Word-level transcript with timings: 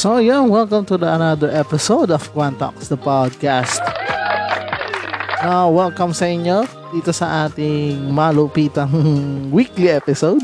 So 0.00 0.16
yun, 0.16 0.48
welcome 0.48 0.88
to 0.88 0.96
the 0.96 1.12
another 1.12 1.52
episode 1.52 2.08
of 2.08 2.24
Quantox, 2.32 2.88
the 2.88 2.96
podcast. 2.96 3.84
Now, 5.44 5.68
welcome 5.68 6.16
sa 6.16 6.24
inyo 6.24 6.64
dito 6.88 7.12
sa 7.12 7.44
ating 7.44 8.08
malupitang 8.08 8.88
weekly 9.52 9.92
episode. 9.92 10.40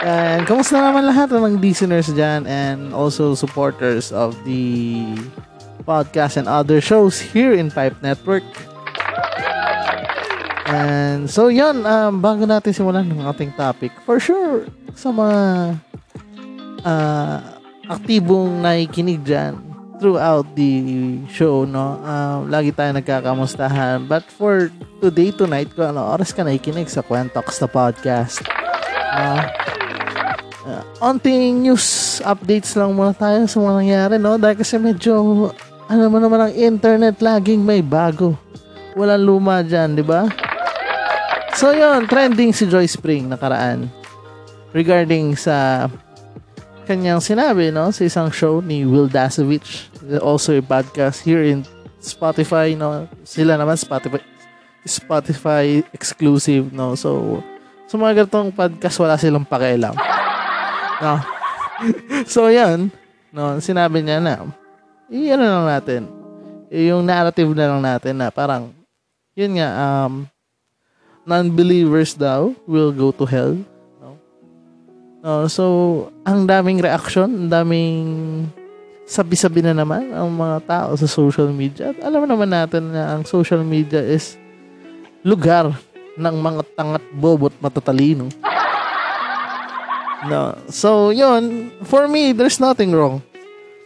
And 0.00 0.48
kamusta 0.48 0.80
naman 0.80 1.04
lahat 1.04 1.36
ng 1.36 1.60
listeners 1.60 2.08
dyan 2.16 2.48
and 2.48 2.96
also 2.96 3.36
supporters 3.36 4.08
of 4.08 4.32
the 4.48 5.04
podcast 5.84 6.40
and 6.40 6.48
other 6.48 6.80
shows 6.80 7.20
here 7.20 7.52
in 7.52 7.68
Pipe 7.68 8.00
Network. 8.00 8.48
And 10.64 11.28
so 11.28 11.52
yun, 11.52 11.84
um, 11.84 12.24
bago 12.24 12.48
natin 12.48 12.72
simulan 12.72 13.04
ng 13.04 13.20
ating 13.20 13.52
topic, 13.60 13.92
for 14.08 14.16
sure, 14.16 14.64
sa 14.96 15.12
mga 15.12 15.40
uh, 16.88 17.59
aktibong 17.90 18.62
nakikinig 18.62 19.18
dyan 19.26 19.58
throughout 19.98 20.46
the 20.54 20.72
show, 21.28 21.66
no? 21.66 21.98
Uh, 22.00 22.46
lagi 22.48 22.70
tayo 22.72 22.94
nagkakamustahan. 22.94 24.06
But 24.06 24.24
for 24.30 24.70
today, 25.02 25.34
tonight, 25.34 25.74
kung 25.74 25.92
ano 25.92 26.06
oras 26.06 26.32
ka 26.32 26.46
nakikinig 26.46 26.88
sa 26.88 27.02
Quentox 27.02 27.60
the 27.60 27.68
podcast. 27.68 28.40
No? 29.12 29.36
Uh, 30.64 30.84
onting 31.02 31.66
news 31.66 32.20
updates 32.24 32.72
lang 32.78 32.96
muna 32.96 33.12
tayo 33.12 33.44
sa 33.44 33.58
mga 33.60 33.74
nangyari, 33.76 34.14
no? 34.16 34.38
Dahil 34.40 34.56
kasi 34.56 34.80
medyo, 34.80 35.12
ano 35.90 36.02
mo 36.08 36.16
naman 36.16 36.48
ang 36.48 36.54
internet 36.54 37.20
laging 37.20 37.60
may 37.60 37.84
bago. 37.84 38.38
Walang 38.96 39.26
luma 39.26 39.60
dyan, 39.60 39.98
di 39.98 40.04
ba? 40.06 40.30
So, 41.58 41.76
yun, 41.76 42.08
trending 42.08 42.56
si 42.56 42.64
Joy 42.64 42.88
Spring 42.88 43.28
nakaraan 43.28 43.90
regarding 44.72 45.34
sa 45.34 45.88
kanyang 46.90 47.22
sinabi 47.22 47.70
no? 47.70 47.94
Sa 47.94 48.02
isang 48.02 48.34
show 48.34 48.58
ni 48.58 48.82
Will 48.82 49.06
Dasovich 49.06 49.86
also 50.18 50.58
a 50.58 50.58
podcast 50.58 51.22
here 51.22 51.46
in 51.46 51.62
Spotify 52.02 52.74
no? 52.74 53.06
Sila 53.22 53.54
naman 53.54 53.78
Spotify 53.78 54.18
Spotify 54.82 55.86
exclusive 55.94 56.74
no? 56.74 56.98
So 56.98 57.38
sa 57.86 57.94
mga 57.94 58.26
ganitong 58.26 58.50
podcast 58.50 58.98
wala 58.98 59.14
silang 59.14 59.46
pakialam 59.46 59.94
no? 60.98 61.14
So 62.34 62.50
yan 62.50 62.90
no? 63.30 63.62
Sinabi 63.62 64.02
niya 64.02 64.18
na 64.18 64.50
iyan 65.06 65.38
na 65.38 65.46
lang 65.46 65.66
natin 65.70 66.02
yung 66.74 67.06
narrative 67.06 67.54
na 67.54 67.70
lang 67.70 67.82
natin 67.86 68.18
na 68.18 68.34
parang 68.34 68.74
yun 69.38 69.54
nga 69.62 69.70
um 69.78 70.26
non-believers 71.22 72.18
daw 72.18 72.50
will 72.66 72.90
go 72.90 73.14
to 73.14 73.22
hell 73.22 73.54
Uh, 75.20 75.44
so, 75.44 75.64
ang 76.24 76.48
daming 76.48 76.80
reaction, 76.80 77.28
ang 77.28 77.48
daming 77.52 78.00
sabi-sabi 79.04 79.60
na 79.60 79.76
naman 79.76 80.14
ang 80.16 80.32
mga 80.32 80.58
tao 80.64 80.90
sa 80.96 81.04
social 81.04 81.52
media. 81.52 81.92
At 81.92 82.00
alam 82.08 82.24
naman 82.24 82.48
natin 82.48 82.94
na 82.94 83.18
ang 83.18 83.28
social 83.28 83.60
media 83.60 84.00
is 84.00 84.40
lugar 85.20 85.76
ng 86.16 86.36
mga 86.40 86.62
tangat 86.72 87.04
bobot 87.12 87.52
matatalino. 87.60 88.32
No. 90.24 90.56
So, 90.68 91.12
yun, 91.12 91.72
for 91.84 92.08
me, 92.08 92.32
there's 92.32 92.60
nothing 92.60 92.92
wrong 92.92 93.24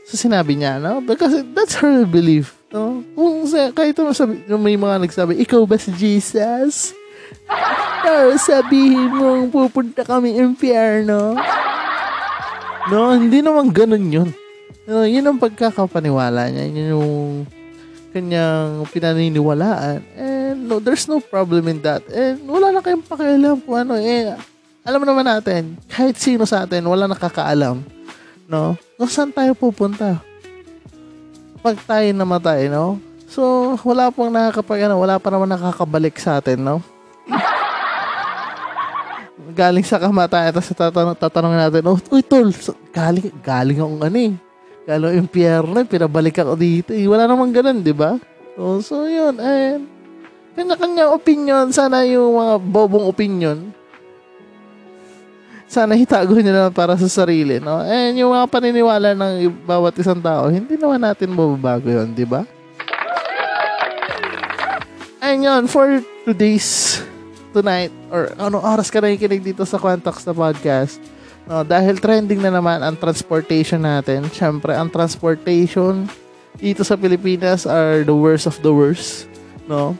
sa 0.05 0.21
sinabi 0.21 0.59
niya, 0.59 0.83
no? 0.83 1.01
Because 1.01 1.43
that's 1.57 1.79
her 1.81 2.05
belief, 2.05 2.55
no? 2.71 3.03
Kung 3.17 3.47
sa, 3.49 3.73
kahit 3.73 3.97
sabi, 4.13 4.45
may 4.61 4.77
mga 4.77 5.03
nagsabi, 5.09 5.41
ikaw 5.41 5.65
ba 5.65 5.81
si 5.81 5.91
Jesus? 5.95 6.93
Pero 8.05 8.37
sabihin 8.37 9.11
mo 9.11 9.49
pupunta 9.49 10.05
kami 10.05 10.37
impyerno. 10.37 11.35
No, 12.93 13.17
hindi 13.17 13.41
naman 13.41 13.73
ganun 13.73 14.07
yun. 14.13 14.31
No, 14.85 15.09
yun 15.09 15.25
ang 15.25 15.41
pagkakapaniwala 15.41 16.53
niya. 16.53 16.65
Yun 16.69 16.89
yung 16.93 17.13
kanyang 18.13 18.85
pinaniniwalaan. 18.93 20.05
And 20.15 20.69
no, 20.69 20.79
there's 20.79 21.09
no 21.09 21.19
problem 21.19 21.67
in 21.73 21.81
that. 21.83 22.05
And 22.13 22.45
wala 22.45 22.71
na 22.71 22.85
kayong 22.85 23.09
pakialam 23.09 23.65
kung 23.65 23.77
ano. 23.81 23.97
Eh, 23.97 24.37
alam 24.85 25.03
naman 25.03 25.25
natin, 25.25 25.81
kahit 25.89 26.21
sino 26.21 26.45
sa 26.45 26.69
atin, 26.69 26.85
wala 26.85 27.09
nakakaalam. 27.09 27.81
No? 28.45 28.77
Kung 29.01 29.09
saan 29.09 29.33
tayo 29.33 29.57
pupunta? 29.57 30.21
Pag 31.65 31.81
tayo 31.89 32.05
namatay, 32.13 32.69
no? 32.69 33.01
So, 33.25 33.75
wala 33.83 34.13
pong 34.13 34.31
nakakapag, 34.31 34.85
ano, 34.87 35.01
wala 35.01 35.17
pa 35.17 35.33
naman 35.33 35.49
nakakabalik 35.49 36.21
sa 36.21 36.39
atin, 36.39 36.61
no? 36.61 36.85
Galing 39.55 39.87
sa 39.87 40.03
kamatayan, 40.03 40.51
tapos 40.51 40.75
tatanong, 40.75 41.17
tatanong 41.17 41.55
natin, 41.55 41.83
oh, 41.87 41.99
uy, 42.11 42.21
tol, 42.27 42.51
galing, 42.91 43.31
galing 43.39 43.79
akong 43.79 44.03
ano 44.03 44.19
eh. 44.19 44.33
Galing 44.85 45.17
impyerno, 45.23 45.79
eh, 45.79 45.87
pinabalik 45.87 46.37
ako 46.43 46.59
dito. 46.59 46.91
Eh, 46.91 47.07
wala 47.07 47.31
namang 47.31 47.55
ganun, 47.55 47.81
di 47.81 47.95
ba? 47.95 48.19
So, 48.59 48.83
so, 48.83 48.95
yun, 49.07 49.39
eh, 49.39 49.79
kanya-kanya 50.59 51.15
opinion, 51.15 51.71
sana 51.71 52.03
yung 52.03 52.35
mga 52.35 52.55
bobong 52.61 53.07
opinion, 53.07 53.71
sana 55.71 55.99
hitago 55.99 56.39
nyo 56.39 56.53
naman 56.55 56.75
para 56.75 56.95
sa 56.95 57.11
sarili, 57.11 57.59
no? 57.59 57.83
And 57.83 58.15
yung 58.15 58.31
mga 58.31 58.47
paniniwala 58.47 59.17
ng 59.17 59.65
bawat 59.67 59.99
isang 59.99 60.23
tao, 60.23 60.47
hindi 60.47 60.79
naman 60.79 61.03
natin 61.03 61.35
mababago 61.35 61.91
yun, 61.91 62.15
di 62.15 62.23
ba? 62.23 62.47
And 65.25 65.41
yun, 65.41 65.65
for 65.67 66.05
today's 66.29 67.01
tonight 67.55 67.95
or 68.11 68.35
ano 68.35 68.59
oras 68.59 68.91
ka 68.91 68.99
nakikinig 68.99 69.55
dito 69.55 69.63
sa 69.63 69.79
Quantox 69.79 70.27
na 70.27 70.35
podcast. 70.35 70.99
No, 71.45 71.63
dahil 71.63 72.01
trending 72.01 72.41
na 72.41 72.51
naman 72.51 72.81
ang 72.83 72.97
transportation 72.99 73.79
natin. 73.79 74.27
Siyempre, 74.33 74.75
ang 74.75 74.89
transportation 74.89 76.09
dito 76.57 76.83
sa 76.83 76.97
Pilipinas 76.97 77.69
are 77.69 78.03
the 78.03 78.17
worst 78.17 78.49
of 78.49 78.57
the 78.65 78.73
worst. 78.73 79.29
No? 79.69 79.93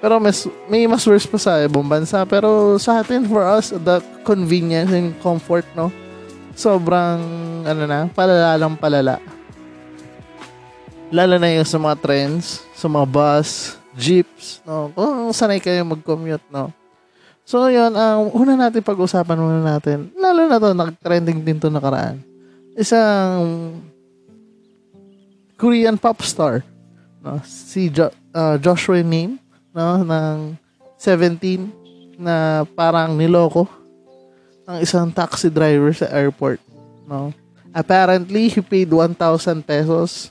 Pero 0.00 0.16
mas, 0.16 0.48
may 0.68 0.88
mas 0.88 1.04
worse 1.04 1.28
pa 1.28 1.36
sa 1.36 1.60
ibang 1.64 1.84
bansa. 1.84 2.24
Pero 2.28 2.76
sa 2.80 3.04
atin, 3.04 3.24
for 3.28 3.44
us, 3.44 3.72
the 3.72 4.00
convenience 4.24 4.92
and 4.92 5.12
comfort, 5.20 5.64
no? 5.76 5.92
Sobrang, 6.56 7.20
ano 7.64 7.82
na, 7.84 8.08
palala 8.12 8.56
lang 8.56 8.76
palala. 8.80 9.20
Lalo 11.12 11.36
na 11.36 11.52
yung 11.52 11.68
sa 11.68 11.76
mga 11.76 11.96
trends, 12.00 12.64
sa 12.72 12.88
mga 12.88 13.06
bus, 13.08 13.76
jeeps, 13.92 14.64
no? 14.64 14.88
Kung 14.96 15.36
sanay 15.36 15.60
kayo 15.60 15.84
mag-commute, 15.84 16.44
no? 16.48 16.72
So, 17.44 17.66
yun, 17.66 17.92
ang 17.98 18.30
um, 18.30 18.46
una 18.46 18.54
natin 18.54 18.84
pag-usapan 18.84 19.38
muna 19.38 19.60
natin, 19.62 20.12
lalo 20.14 20.46
na 20.46 20.62
to, 20.62 20.70
nag-trending 20.70 21.42
din 21.42 21.58
to 21.58 21.66
nakaraan. 21.66 22.22
Isang 22.78 23.74
Korean 25.58 25.98
pop 25.98 26.22
star, 26.22 26.62
no? 27.20 27.42
si 27.44 27.90
jo- 27.90 28.14
uh, 28.32 28.56
Joshua 28.62 29.02
Name, 29.02 29.36
no? 29.74 30.00
ng 30.06 30.54
17, 30.94 32.20
na 32.20 32.68
parang 32.76 33.16
niloko 33.16 33.64
ang 34.68 34.78
isang 34.84 35.10
taxi 35.10 35.48
driver 35.50 35.90
sa 35.90 36.06
airport. 36.12 36.62
No? 37.08 37.34
Apparently, 37.74 38.46
he 38.46 38.60
paid 38.62 38.92
1,000 38.92 39.16
pesos 39.66 40.30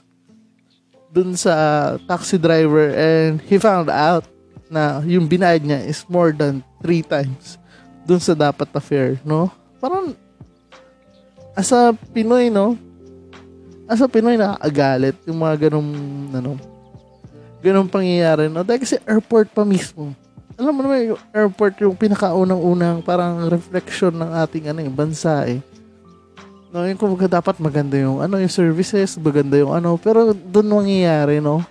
dun 1.10 1.34
sa 1.34 1.98
taxi 2.06 2.38
driver 2.38 2.94
and 2.94 3.42
he 3.42 3.58
found 3.58 3.90
out 3.90 4.22
na 4.70 5.02
yung 5.02 5.26
binayad 5.26 5.66
niya 5.66 5.82
is 5.82 6.06
more 6.06 6.30
than 6.30 6.62
three 6.80 7.04
times 7.04 7.60
dun 8.04 8.18
sa 8.18 8.32
dapat 8.34 8.66
na 8.72 8.80
fare, 8.80 9.20
no? 9.22 9.52
Parang, 9.78 10.16
as 11.54 11.70
a 11.70 11.92
Pinoy, 12.10 12.48
no? 12.48 12.74
As 13.86 14.00
a 14.00 14.08
Pinoy, 14.08 14.40
nakakagalit 14.40 15.16
yung 15.28 15.38
mga 15.38 15.68
ganong, 15.68 15.90
ano, 16.34 16.50
ganun 17.60 17.88
pangyayari, 17.88 18.48
no? 18.48 18.64
Dahil 18.64 18.80
kasi 18.82 18.96
airport 19.04 19.52
pa 19.52 19.62
mismo. 19.62 20.12
Alam 20.60 20.72
mo 20.76 20.80
naman, 20.84 21.16
yung 21.16 21.22
airport 21.32 21.74
yung 21.80 21.96
pinakaunang-unang 21.96 23.00
parang 23.00 23.48
reflection 23.48 24.12
ng 24.12 24.30
ating 24.44 24.68
ano, 24.68 24.80
yung 24.84 24.96
bansa 24.96 25.48
eh. 25.48 25.60
No, 26.70 26.86
yung 26.86 27.00
kumbaga 27.00 27.40
dapat 27.40 27.58
maganda 27.58 27.98
yung 27.98 28.22
ano 28.22 28.38
yung 28.38 28.52
services, 28.52 29.18
maganda 29.18 29.58
yung 29.58 29.74
ano, 29.74 29.98
pero 29.98 30.30
doon 30.32 30.82
mangyayari, 30.84 31.42
no? 31.42 31.64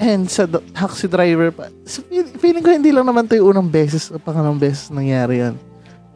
And 0.00 0.24
sa 0.32 0.48
do- 0.48 0.64
taxi 0.72 1.04
driver 1.04 1.52
pa, 1.52 1.68
so, 1.84 2.00
feel- 2.08 2.32
feeling 2.40 2.64
ko 2.64 2.72
hindi 2.72 2.88
lang 2.88 3.04
naman 3.04 3.28
to 3.28 3.36
yung 3.36 3.52
unang 3.52 3.68
beses 3.68 4.08
o 4.08 4.16
pangalawang 4.16 4.56
beses 4.56 4.88
nangyari 4.88 5.44
yan. 5.44 5.54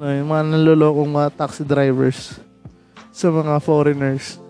No, 0.01 0.09
yung 0.09 0.29
mga 0.33 0.43
nanlolokong 0.57 1.11
mga 1.13 1.29
taxi 1.37 1.63
drivers 1.69 2.41
sa 3.13 3.29
mga 3.29 3.61
foreigners. 3.61 4.41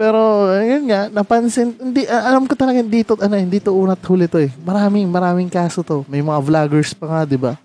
Pero, 0.00 0.48
yun 0.64 0.88
nga, 0.88 1.12
napansin, 1.12 1.76
hindi, 1.76 2.08
alam 2.08 2.48
ko 2.48 2.56
talaga 2.56 2.80
dito, 2.80 3.12
ano, 3.20 3.36
hindi 3.36 3.60
to 3.60 3.76
unat 3.76 4.00
huli 4.08 4.26
to 4.26 4.40
eh. 4.40 4.50
Maraming, 4.64 5.06
maraming 5.06 5.52
kaso 5.52 5.84
to. 5.84 6.02
May 6.08 6.24
mga 6.24 6.40
vloggers 6.42 6.96
pa 6.96 7.06
nga, 7.06 7.20
di 7.28 7.36
ba? 7.36 7.60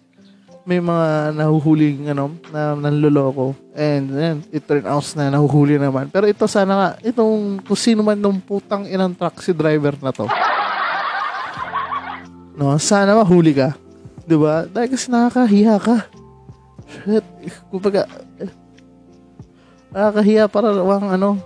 May 0.68 0.84
mga 0.84 1.32
nahuhuling, 1.32 2.12
ano, 2.12 2.36
na 2.52 2.76
nanloloko. 2.76 3.56
And, 3.72 4.12
yan, 4.12 4.38
it 4.52 4.68
turn 4.68 4.84
out 4.84 5.08
na 5.16 5.32
nahuhuli 5.32 5.80
naman. 5.80 6.12
Pero 6.12 6.28
ito 6.28 6.44
sana 6.44 6.74
nga, 6.76 6.90
itong, 7.08 7.64
kung 7.64 7.80
sino 7.80 8.04
man 8.04 8.20
nung 8.20 8.44
putang 8.44 8.84
inang 8.84 9.16
taxi 9.16 9.56
driver 9.56 9.96
na 10.04 10.12
to. 10.12 10.28
No, 12.60 12.76
sana 12.84 13.16
mahuli 13.16 13.56
ka. 13.56 13.80
Di 14.28 14.36
ba? 14.36 14.68
Dahil 14.68 14.92
kasi 14.92 15.08
nakakahiya 15.08 15.80
ka. 15.80 16.04
Shit. 16.84 17.24
Kumbaga, 17.72 18.04
nakakahiya 19.96 20.52
para 20.52 20.76
lang, 20.76 21.16
ano, 21.16 21.40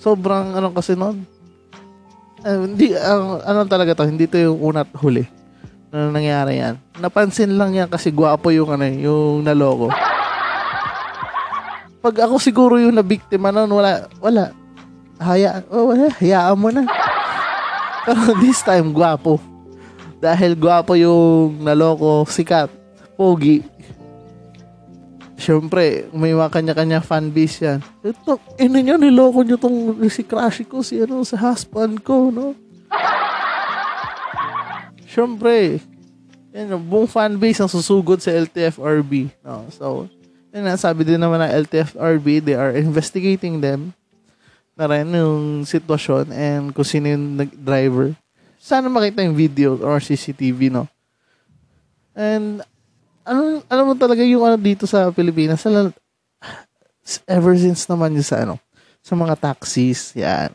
sobrang 0.00 0.56
ano 0.56 0.72
kasi 0.72 0.96
noon. 0.96 1.28
Eh, 2.40 2.56
hindi 2.56 2.96
ang 2.96 3.44
ano 3.44 3.68
talaga 3.68 4.00
to, 4.00 4.08
hindi 4.08 4.24
to 4.24 4.40
yung 4.40 4.64
unat 4.64 4.88
huli 4.96 5.28
na 5.88 6.12
nangyari 6.12 6.60
yan. 6.60 6.74
Napansin 7.00 7.56
lang 7.56 7.72
yan 7.72 7.88
kasi 7.88 8.12
gwapo 8.12 8.52
yung 8.52 8.68
ano, 8.72 8.84
eh, 8.84 9.04
yung 9.04 9.44
naloko. 9.44 9.88
Pag 11.98 12.14
ako 12.28 12.38
siguro 12.38 12.78
yung 12.78 12.94
nabiktima 12.94 13.50
noon, 13.50 13.72
wala, 13.72 14.06
wala. 14.22 14.44
Haya, 15.18 15.66
oh, 15.72 15.90
wala, 15.90 16.14
hayaan 16.14 16.56
mo 16.56 16.70
na. 16.70 16.86
Pero 18.06 18.20
this 18.42 18.62
time, 18.62 18.94
gwapo. 18.94 19.42
Dahil 20.22 20.54
gwapo 20.54 20.94
yung 20.94 21.62
naloko, 21.64 22.22
sikat, 22.28 22.70
pogi. 23.18 23.64
Siyempre, 25.38 26.10
may 26.10 26.34
mga 26.34 26.50
kanya-kanya 26.50 26.98
fan 26.98 27.30
base 27.30 27.62
yan. 27.62 27.78
Ito, 28.02 28.42
ino 28.58 28.76
nyo, 28.82 28.94
niloko 28.98 29.46
nyo 29.46 29.56
tong 29.56 29.94
si 30.10 30.26
Crashy 30.26 30.66
ko, 30.66 30.82
si 30.82 30.98
ano, 30.98 31.22
sa 31.22 31.38
husband 31.38 32.02
ko, 32.02 32.34
no? 32.34 32.58
Siyempre, 35.08 35.80
yan, 36.52 36.76
yung 36.76 36.84
buong 36.84 37.08
fan 37.08 37.40
base 37.40 37.64
ang 37.64 37.72
susugod 37.72 38.20
sa 38.20 38.28
LTFRB. 38.28 39.32
No? 39.40 39.64
So, 39.72 40.04
yun 40.52 40.68
na, 40.68 40.76
sabi 40.76 41.08
din 41.08 41.16
naman 41.16 41.40
ng 41.40 41.52
LTFRB, 41.64 42.44
they 42.44 42.56
are 42.56 42.76
investigating 42.76 43.64
them 43.64 43.96
na 44.76 44.84
rin 44.86 45.08
yung 45.10 45.64
sitwasyon 45.64 46.30
and 46.30 46.64
kung 46.76 46.86
sino 46.86 47.08
yung 47.08 47.40
driver. 47.56 48.12
Sana 48.60 48.86
makita 48.92 49.24
yung 49.24 49.34
video 49.34 49.80
or 49.80 49.98
CCTV, 49.98 50.70
no? 50.70 50.86
And 52.14 52.62
ano, 53.26 53.62
alam 53.66 53.84
mo 53.90 53.94
talaga 53.98 54.22
yung 54.22 54.46
ano 54.46 54.54
dito 54.54 54.86
sa 54.86 55.10
Pilipinas, 55.10 55.62
sa, 55.62 55.70
ever 57.26 57.54
since 57.58 57.90
naman 57.90 58.14
yung 58.14 58.26
sa 58.26 58.46
ano, 58.46 58.56
sa 59.02 59.14
mga 59.18 59.34
taxis, 59.38 60.14
yan. 60.14 60.50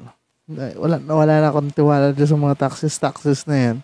Wala, 0.77 1.00
wala 1.00 1.33
na 1.39 1.47
akong 1.51 1.71
tiwala 1.71 2.11
dyan 2.11 2.29
sa 2.31 2.39
mga 2.39 2.55
taxis, 2.59 2.95
taxis 3.00 3.44
na 3.47 3.57
yan. 3.59 3.77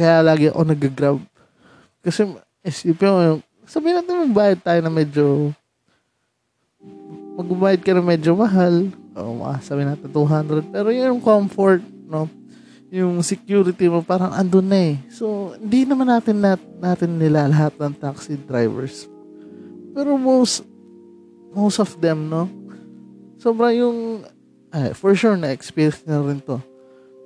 Kaya 0.00 0.24
lagi 0.24 0.48
ako 0.48 0.64
nag-grab. 0.64 1.20
Kasi, 2.00 2.24
isipin 2.64 3.12
mo, 3.12 3.44
sabihin 3.68 4.00
natin 4.00 4.24
magbayad 4.32 4.64
tayo 4.64 4.80
na 4.80 4.88
medyo, 4.88 5.52
magbayad 7.36 7.84
ka 7.84 7.92
na 7.92 8.00
medyo 8.00 8.32
mahal, 8.32 8.88
o 9.12 9.44
mga 9.44 9.60
sabihin 9.60 9.92
natin 9.92 10.08
200, 10.08 10.72
pero 10.72 10.88
yun 10.88 11.12
yung 11.12 11.20
comfort, 11.20 11.84
no? 12.08 12.32
yung 12.90 13.22
security 13.22 13.86
mo 13.86 14.02
parang 14.02 14.34
andun 14.34 14.66
na 14.66 14.80
eh. 14.92 14.96
So, 15.12 15.54
hindi 15.54 15.86
naman 15.86 16.10
natin 16.10 16.42
nat, 16.42 16.58
natin 16.80 17.20
nila 17.20 17.46
lahat 17.46 17.76
ng 17.78 17.94
taxi 17.94 18.34
drivers. 18.34 19.06
Pero 19.94 20.18
most 20.18 20.66
most 21.54 21.78
of 21.78 21.92
them, 22.02 22.26
no? 22.26 22.50
Sobra 23.38 23.70
yung 23.70 24.26
eh, 24.74 24.90
for 24.94 25.14
sure 25.14 25.38
na 25.38 25.54
experience 25.54 26.02
na 26.02 26.18
rin 26.18 26.42
to. 26.42 26.58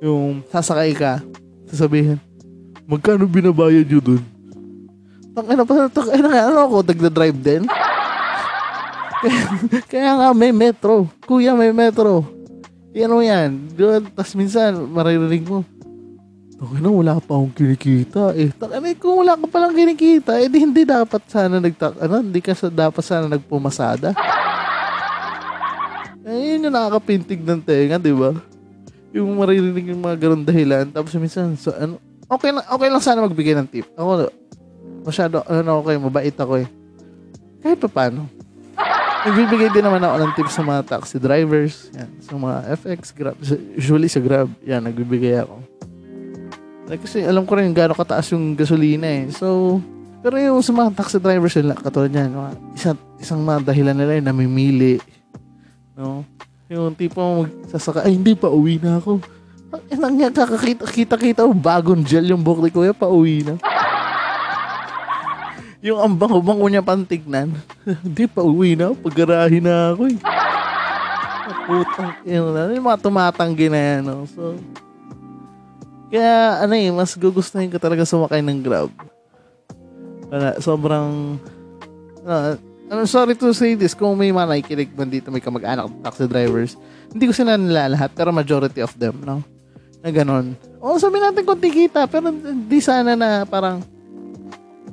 Yung 0.05 0.44
sasakay 0.53 0.93
ka, 0.93 1.25
sasabihin, 1.65 2.21
magkano 2.85 3.25
binabayad 3.29 3.87
nyo 3.89 4.01
dun? 4.01 4.23
Tangina 5.35 5.63
pa, 5.67 5.91
tangina 5.91 6.29
nga, 6.31 6.43
ano 6.49 6.59
ako, 6.69 6.77
nagda-drive 6.87 7.39
din? 7.43 7.63
kaya, 9.91 10.11
nga 10.21 10.29
may 10.37 10.53
metro. 10.53 11.09
Kuya, 11.25 11.57
may 11.57 11.73
metro. 11.73 12.23
Yan 12.95 13.11
o 13.11 13.25
yan. 13.25 13.75
Tapos 14.15 14.37
minsan, 14.39 14.79
maririnig 14.87 15.43
mo, 15.43 15.67
Okay 16.55 16.79
na, 16.79 16.89
wala 16.89 17.19
pa 17.19 17.35
akong 17.35 17.51
kinikita. 17.51 18.31
Eh, 18.39 18.49
takana, 18.55 18.89
kung 18.95 19.27
wala 19.27 19.35
ka 19.35 19.47
palang 19.51 19.75
kinikita, 19.75 20.39
eh, 20.39 20.47
di, 20.47 20.63
hindi 20.63 20.87
dapat 20.87 21.27
sana 21.27 21.59
nagtak, 21.59 21.99
ano, 21.99 22.23
hindi 22.23 22.39
ka 22.39 22.55
sa, 22.55 22.71
dapat 22.71 23.03
sana 23.05 23.27
nagpumasada. 23.29 24.15
Eh, 26.25 26.57
yun 26.57 26.65
yung 26.65 26.73
nakakapintig 26.73 27.45
ng 27.45 27.61
tenga, 27.61 28.01
di 28.01 28.09
ba? 28.09 28.33
Yung 29.13 29.37
maririnig 29.37 29.93
yung 29.93 30.01
mga 30.01 30.17
ganun 30.25 30.41
dahilan. 30.41 30.89
Tapos 30.89 31.13
minsan, 31.21 31.53
so, 31.53 31.69
ano, 31.77 32.01
okay, 32.37 32.51
lang, 32.53 32.67
okay 32.67 32.89
lang 32.91 33.03
sana 33.03 33.25
magbigay 33.25 33.55
ng 33.59 33.69
tip. 33.71 33.87
Ako, 33.95 34.29
masyado, 35.05 35.41
ano, 35.47 35.81
okay, 35.85 35.97
mabait 35.97 36.35
ako 36.35 36.61
eh. 36.61 36.69
Kahit 37.65 37.81
pa 37.81 37.89
paano. 37.89 38.29
Nagbibigay 39.25 39.73
din 39.73 39.81
naman 39.81 40.05
ako 40.05 40.17
ng 40.21 40.33
tips 40.37 40.53
sa 40.53 40.61
mga 40.61 40.81
taxi 40.85 41.17
drivers. 41.17 41.89
Yan, 41.97 42.11
sa 42.21 42.37
mga 42.37 42.57
FX, 42.77 43.01
Grab. 43.17 43.37
Usually 43.73 44.09
sa 44.13 44.21
Grab, 44.21 44.53
yan, 44.61 44.85
nagbibigay 44.85 45.41
ako. 45.41 45.65
Kasi 47.01 47.25
alam 47.25 47.49
ko 47.49 47.57
rin 47.57 47.73
gaano 47.73 47.97
kataas 47.97 48.37
yung 48.37 48.53
gasolina 48.53 49.09
eh. 49.09 49.33
So, 49.33 49.81
pero 50.21 50.37
yung 50.37 50.61
sa 50.61 50.77
mga 50.77 50.93
taxi 50.93 51.17
drivers 51.17 51.57
nila, 51.57 51.73
katulad 51.73 52.13
yan, 52.13 52.37
mga, 52.37 52.53
isa, 52.77 52.91
isang 53.17 53.41
mga 53.41 53.73
dahilan 53.73 53.97
nila 53.97 54.21
yung 54.21 54.29
namimili. 54.29 55.01
No? 55.97 56.21
Yung 56.69 56.93
tipo 56.93 57.21
magsasaka, 57.21 58.05
ay 58.05 58.13
hindi 58.17 58.37
pa, 58.37 58.53
uwi 58.53 58.76
na 58.76 59.00
ako. 59.00 59.25
Eh, 59.90 59.97
nang 59.99 60.14
yan, 60.14 60.33
kakakita, 60.33 60.85
kita-kita, 60.87 61.40
oh, 61.45 61.57
bagong 61.57 62.02
gel 62.02 62.26
yung 62.26 62.43
buhok 62.43 62.64
ni 62.64 62.71
Kuya, 62.71 62.95
pa 62.95 63.11
uwi 63.11 63.47
na. 63.47 63.54
yung 65.85 66.00
ang 66.00 66.14
bango-bango 66.16 66.64
niya 66.69 66.81
pantignan. 66.81 67.52
Hindi 68.04 68.25
pa 68.25 68.40
uwi 68.40 68.75
na, 68.75 68.97
paggarahin 68.97 69.64
na 69.64 69.93
ako 69.93 70.02
eh. 70.09 70.19
Putang, 71.64 72.12
yun, 72.25 72.73
yung 72.73 72.87
mga 72.88 73.00
tumatanggi 73.00 73.69
na 73.69 73.81
yan. 73.81 74.00
No? 74.04 74.25
So, 74.28 74.57
kaya 76.14 76.62
ano 76.62 76.75
eh, 76.78 76.88
mas 76.95 77.16
gugustuhin 77.19 77.73
ko 77.73 77.76
talaga 77.83 78.07
sumakay 78.07 78.40
ng 78.40 78.61
Grab. 78.62 78.93
Wala, 80.31 80.57
sobrang 80.62 81.37
uh, 82.25 82.57
I'm 82.93 83.09
sorry 83.09 83.33
to 83.35 83.50
say 83.57 83.75
this, 83.75 83.97
kung 83.97 84.12
may 84.14 84.28
mga 84.28 84.45
nakikinig 84.45 84.93
man 84.93 85.09
dito, 85.09 85.33
may 85.33 85.40
kamag-anak 85.40 85.88
taxi 86.04 86.28
drivers, 86.28 86.76
hindi 87.11 87.25
ko 87.26 87.33
sila 87.33 87.57
nila 87.57 87.90
lahat, 87.90 88.12
pero 88.12 88.28
majority 88.28 88.85
of 88.85 88.93
them, 89.00 89.25
no? 89.25 89.40
Na 90.04 90.12
ganon. 90.12 90.52
O, 90.84 91.00
sabi 91.00 91.16
natin 91.16 91.49
kung 91.49 91.56
kita, 91.56 92.04
pero 92.04 92.28
di 92.68 92.76
sana 92.84 93.16
na 93.16 93.49
parang 93.49 93.80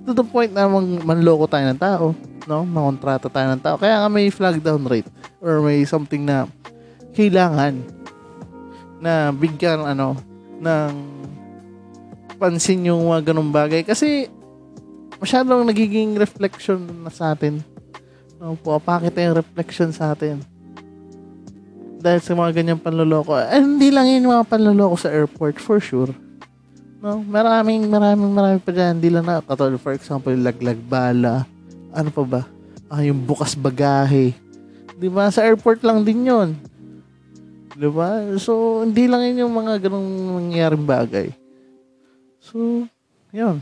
to 0.08 0.16
the 0.16 0.24
point 0.24 0.56
na 0.56 0.72
mang, 0.72 1.04
manloko 1.04 1.52
tayo 1.52 1.68
ng 1.68 1.82
tao, 1.82 2.06
no? 2.48 2.64
Mangontrata 2.64 3.28
tayo 3.28 3.52
ng 3.52 3.60
tao. 3.60 3.76
Kaya 3.76 4.00
nga 4.00 4.08
may 4.08 4.32
flag 4.32 4.64
down 4.64 4.88
rate 4.88 5.12
or 5.44 5.60
may 5.60 5.84
something 5.84 6.24
na 6.24 6.48
kailangan 7.12 7.76
na 9.04 9.36
bigyan 9.36 9.84
ano 9.84 10.16
ng 10.64 10.94
pansin 12.40 12.88
yung 12.88 13.12
mga 13.12 13.34
ganung 13.34 13.52
bagay 13.52 13.84
kasi 13.84 14.32
masyadong 15.22 15.68
nagiging 15.68 16.18
reflection 16.18 16.82
na 17.04 17.12
sa 17.14 17.36
atin. 17.36 17.62
No, 18.42 18.58
pumapakita 18.58 19.22
yung 19.22 19.38
reflection 19.38 19.94
sa 19.94 20.18
atin. 20.18 20.42
Dahil 22.02 22.20
sa 22.20 22.34
mga 22.34 22.52
ganyang 22.58 22.82
panloloko. 22.82 23.38
Eh, 23.38 23.62
hindi 23.62 23.94
lang 23.94 24.10
yun 24.10 24.26
mga 24.26 24.50
panloloko 24.50 24.98
sa 24.98 25.14
airport, 25.14 25.62
for 25.62 25.78
sure. 25.78 26.10
No, 27.02 27.22
maraming, 27.22 27.86
maraming, 27.86 28.34
maraming 28.34 28.62
pa 28.62 28.74
dyan. 28.74 28.98
Hindi 28.98 29.10
lang 29.14 29.26
na, 29.26 29.42
katulad 29.42 29.78
for 29.78 29.94
example, 29.94 30.34
laglag 30.34 30.82
bala. 30.82 31.46
Ano 31.94 32.10
pa 32.10 32.24
ba? 32.26 32.42
Ah, 32.90 33.06
yung 33.06 33.22
bukas 33.22 33.54
bagahe. 33.54 34.34
Di 34.98 35.10
ba? 35.10 35.30
Sa 35.30 35.46
airport 35.46 35.86
lang 35.86 36.02
din 36.02 36.26
yon 36.26 36.58
Di 37.78 37.90
ba? 37.90 38.22
So, 38.42 38.82
hindi 38.82 39.06
lang 39.06 39.22
yun 39.30 39.46
yung 39.46 39.54
mga 39.54 39.82
ganong 39.86 40.10
nangyaring 40.42 40.86
bagay. 40.86 41.28
So, 42.42 42.86
yun. 43.30 43.62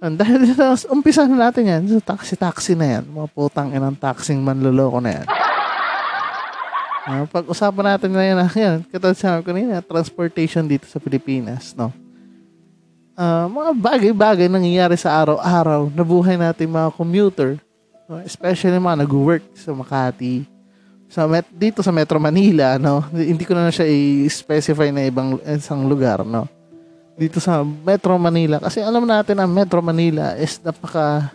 And 0.00 0.20
dahil 0.20 0.44
sa 0.56 0.76
umpisa 0.92 1.24
na 1.24 1.48
natin 1.48 1.68
yan, 1.68 1.82
sa 1.88 2.16
taxi-taxi 2.16 2.76
na 2.76 3.00
yan, 3.00 3.04
mga 3.08 3.28
putang 3.32 3.72
inang 3.72 3.96
taxing 3.96 4.40
manloloko 4.44 5.00
na 5.00 5.20
yan. 5.20 5.26
Uh, 7.04 7.28
pag-usapan 7.28 7.84
natin 7.84 8.10
ngayon, 8.16 8.36
uh, 8.40 8.48
yan, 8.56 8.76
katulad 8.88 9.12
sabi 9.12 9.44
ko 9.44 9.52
kanina, 9.52 9.84
transportation 9.84 10.64
dito 10.64 10.88
sa 10.88 10.96
Pilipinas, 10.96 11.76
no? 11.76 11.92
Uh, 13.14 13.46
mga 13.46 13.70
bagay-bagay 13.76 14.48
nangyayari 14.48 14.96
sa 14.96 15.12
araw-araw 15.20 15.92
na 15.92 16.02
buhay 16.02 16.40
natin 16.40 16.72
mga 16.72 16.90
commuter, 16.96 17.60
no? 18.08 18.18
especially 18.24 18.74
mga 18.80 19.04
nag-work 19.04 19.44
sa 19.52 19.76
Makati, 19.76 20.48
sa 21.06 21.28
met 21.28 21.46
dito 21.52 21.84
sa 21.84 21.92
Metro 21.92 22.16
Manila, 22.16 22.80
no? 22.80 23.04
Hindi 23.12 23.44
ko 23.44 23.52
na, 23.52 23.68
na 23.68 23.72
siya 23.74 23.86
i-specify 23.86 24.88
na 24.90 25.04
ibang 25.04 25.36
isang 25.44 25.84
lugar, 25.86 26.24
no? 26.24 26.48
Dito 27.14 27.38
sa 27.38 27.62
Metro 27.62 28.16
Manila 28.18 28.58
kasi 28.58 28.82
alam 28.82 29.06
natin 29.06 29.38
ang 29.38 29.52
Metro 29.52 29.78
Manila 29.78 30.34
is 30.34 30.58
napaka 30.58 31.30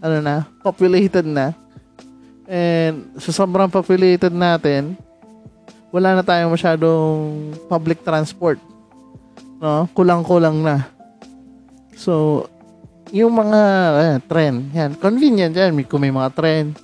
ano 0.00 0.22
na, 0.22 0.48
populated 0.64 1.26
na. 1.26 1.52
And 2.44 3.16
sa 3.16 3.32
sobrang 3.32 3.72
populated 3.72 4.32
natin, 4.32 4.98
wala 5.94 6.18
na 6.18 6.22
tayong 6.26 6.52
masyadong 6.52 7.54
public 7.70 8.02
transport. 8.02 8.58
No? 9.62 9.88
Kulang-kulang 9.96 10.60
na. 10.60 10.90
So, 11.94 12.44
yung 13.14 13.30
mga 13.30 13.60
eh, 13.94 14.18
tren, 14.26 14.68
yan, 14.74 14.98
convenient 14.98 15.54
yan, 15.54 15.70
kung 15.86 16.02
may 16.02 16.10
mga 16.10 16.34
tren, 16.34 16.74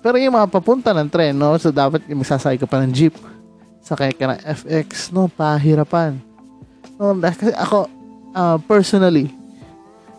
pero 0.00 0.16
yung 0.16 0.36
mga 0.36 0.48
papunta 0.48 0.96
ng 0.96 1.08
tren, 1.08 1.36
no? 1.36 1.56
So, 1.60 1.72
dapat 1.72 2.04
magsasakay 2.08 2.60
ka 2.60 2.68
pa 2.68 2.80
ng 2.84 2.92
jeep. 2.92 3.16
Sakay 3.84 4.16
ka 4.16 4.32
ng 4.32 4.40
FX, 4.44 5.12
no? 5.12 5.28
Pahirapan. 5.28 6.16
No, 6.96 7.12
kasi 7.20 7.52
ako, 7.52 7.88
uh, 8.32 8.56
personally, 8.64 9.28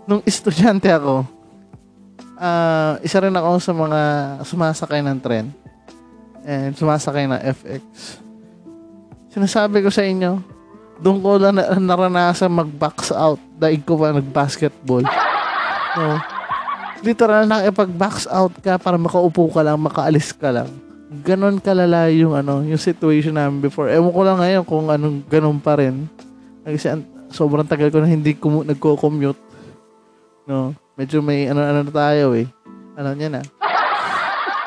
nung 0.05 0.21
estudyante 0.25 0.89
ako, 0.89 1.25
uh, 2.39 2.99
isa 3.01 3.17
rin 3.23 3.35
ako 3.35 3.51
sa 3.59 3.71
mga 3.75 3.99
sumasakay 4.43 4.99
ng 5.03 5.17
tren 5.19 5.45
and 6.45 6.77
sumasakay 6.77 7.25
ng 7.25 7.41
FX. 7.41 7.83
Sinasabi 9.33 9.83
ko 9.83 9.89
sa 9.91 10.05
inyo, 10.05 10.39
doon 11.01 11.19
ko 11.19 11.35
lang 11.35 11.59
naranasan 11.59 12.51
mag-box 12.51 13.11
out 13.11 13.41
dahil 13.59 13.83
ko 13.83 13.99
pa 13.99 14.15
nag-basketball. 14.15 15.03
No? 15.95 16.19
literal 17.05 17.45
na 17.45 17.61
nakipag-box 17.61 18.25
out 18.25 18.53
ka 18.65 18.81
para 18.81 18.97
makaupo 18.97 19.45
ka 19.53 19.61
lang, 19.61 19.77
makaalis 19.77 20.33
ka 20.33 20.49
lang. 20.49 20.69
Ganon 21.21 21.61
kalala 21.61 22.09
yung 22.09 22.33
ano, 22.33 22.65
yung 22.65 22.81
situation 22.81 23.37
namin 23.37 23.61
before. 23.61 23.93
Ewan 23.93 24.09
ko 24.09 24.21
lang 24.25 24.37
ngayon 24.41 24.63
kung 24.65 24.89
anong 24.89 25.21
ganon 25.29 25.61
pa 25.61 25.77
rin. 25.77 26.09
Kasi 26.65 26.89
sobrang 27.29 27.69
tagal 27.69 27.93
ko 27.93 28.01
na 28.01 28.09
hindi 28.09 28.33
kumu- 28.33 28.65
nagko-commute. 28.65 29.37
No, 30.49 30.73
medyo 30.95 31.19
may 31.19 31.47
ano-ano 31.51 31.83
na 31.83 31.93
tayo 31.93 32.35
eh. 32.35 32.47
Ano 32.95 33.11
niya 33.15 33.29
na. 33.39 33.41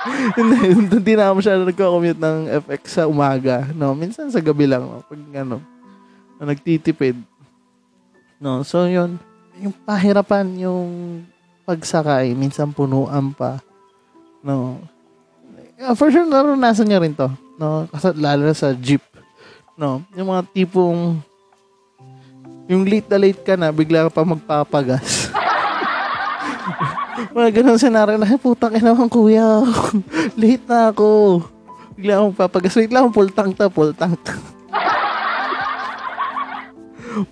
hindi, 0.39 0.57
hindi 0.77 1.13
na 1.17 1.33
masyado 1.33 1.65
nagko-commute 1.65 2.21
ng 2.21 2.39
FX 2.65 2.83
sa 3.01 3.05
umaga. 3.09 3.69
No, 3.73 3.93
minsan 3.97 4.29
sa 4.29 4.41
gabi 4.41 4.69
lang. 4.69 4.85
No? 4.85 5.05
Pag 5.05 5.21
ano, 5.45 5.61
nagtitipid. 6.41 7.17
No, 8.39 8.63
so 8.63 8.87
yun. 8.87 9.19
Yung 9.59 9.75
pahirapan, 9.75 10.47
yung 10.61 10.87
pagsakay, 11.67 12.33
minsan 12.37 12.71
punuan 12.71 13.35
pa. 13.35 13.59
No. 14.45 14.79
For 15.99 16.13
sure, 16.13 16.29
naranasan 16.29 16.87
niya 16.87 17.03
rin 17.03 17.17
to. 17.17 17.29
No? 17.59 17.91
Kasi 17.91 18.15
lalo 18.15 18.47
na 18.47 18.55
sa 18.55 18.71
jeep. 18.77 19.03
No? 19.75 20.05
Yung 20.15 20.31
mga 20.31 20.47
tipong 20.55 21.19
yung 22.69 22.85
late 22.85 23.09
na 23.09 23.19
late 23.19 23.41
ka 23.41 23.57
na, 23.57 23.73
bigla 23.73 24.07
ka 24.07 24.21
pa 24.21 24.29
magpapagas. 24.29 25.18
Mga 27.35 27.49
ganun 27.61 27.81
scenario 27.81 28.17
na, 28.17 28.39
putang 28.39 28.75
ina 28.75 28.95
naman 28.95 29.11
kuya. 29.11 29.63
late 30.41 30.65
na 30.69 30.95
ako. 30.95 31.43
Bigla 31.99 32.23
akong 32.23 32.37
papagas. 32.39 32.77
Wait 32.79 32.95
lang, 32.95 33.11
full 33.11 33.31
tank 33.35 33.59
ta, 33.59 33.67
full 33.67 33.91
tank 33.91 34.15
ta. 34.23 34.35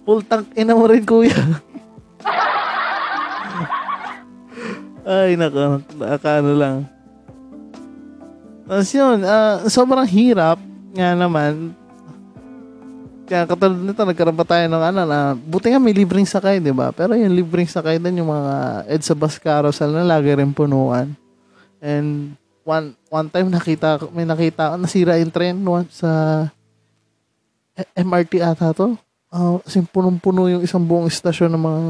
full 0.02 0.22
tank 0.26 0.50
ina 0.58 0.74
mo 0.74 0.90
rin 0.90 1.06
kuya. 1.06 1.36
Ay, 5.06 5.38
nako, 5.38 5.86
nakakaano 5.94 6.50
lang. 6.58 6.76
Tapos 8.66 8.90
yun, 8.90 9.22
uh, 9.22 9.62
sobrang 9.70 10.02
hirap 10.10 10.58
nga 10.90 11.14
naman. 11.14 11.70
Kaya 13.26 13.42
katulad 13.42 13.74
nito, 13.74 14.02
nagkaroon 14.06 14.38
pa 14.38 14.46
tayo 14.46 14.64
ng 14.70 14.82
ano 14.86 15.02
na, 15.02 15.34
buti 15.34 15.74
nga 15.74 15.82
may 15.82 15.90
libreng 15.90 16.26
sakay, 16.26 16.62
di 16.62 16.70
ba? 16.70 16.94
Pero 16.94 17.18
yung 17.18 17.34
libreng 17.34 17.66
sakay 17.66 17.98
din 17.98 18.22
yung 18.22 18.30
mga 18.30 18.86
EDSA 18.86 19.14
bus 19.18 19.36
carousel 19.42 19.90
na 19.90 20.06
lagi 20.06 20.30
rin 20.30 20.54
punuan. 20.54 21.10
And 21.82 22.38
one 22.62 22.94
one 23.10 23.28
time 23.30 23.50
nakita 23.50 24.02
may 24.10 24.26
nakita 24.26 24.74
nasira 24.74 25.18
yung 25.22 25.30
train 25.30 25.54
no, 25.58 25.82
sa 25.90 26.10
MRT 27.98 28.40
ata 28.40 28.70
to. 28.72 28.94
Uh, 29.26 29.58
kasi 29.66 29.82
punong-puno 29.84 30.48
yung 30.48 30.62
isang 30.62 30.80
buong 30.80 31.10
istasyon 31.10 31.50
ng 31.52 31.60
mga 31.60 31.82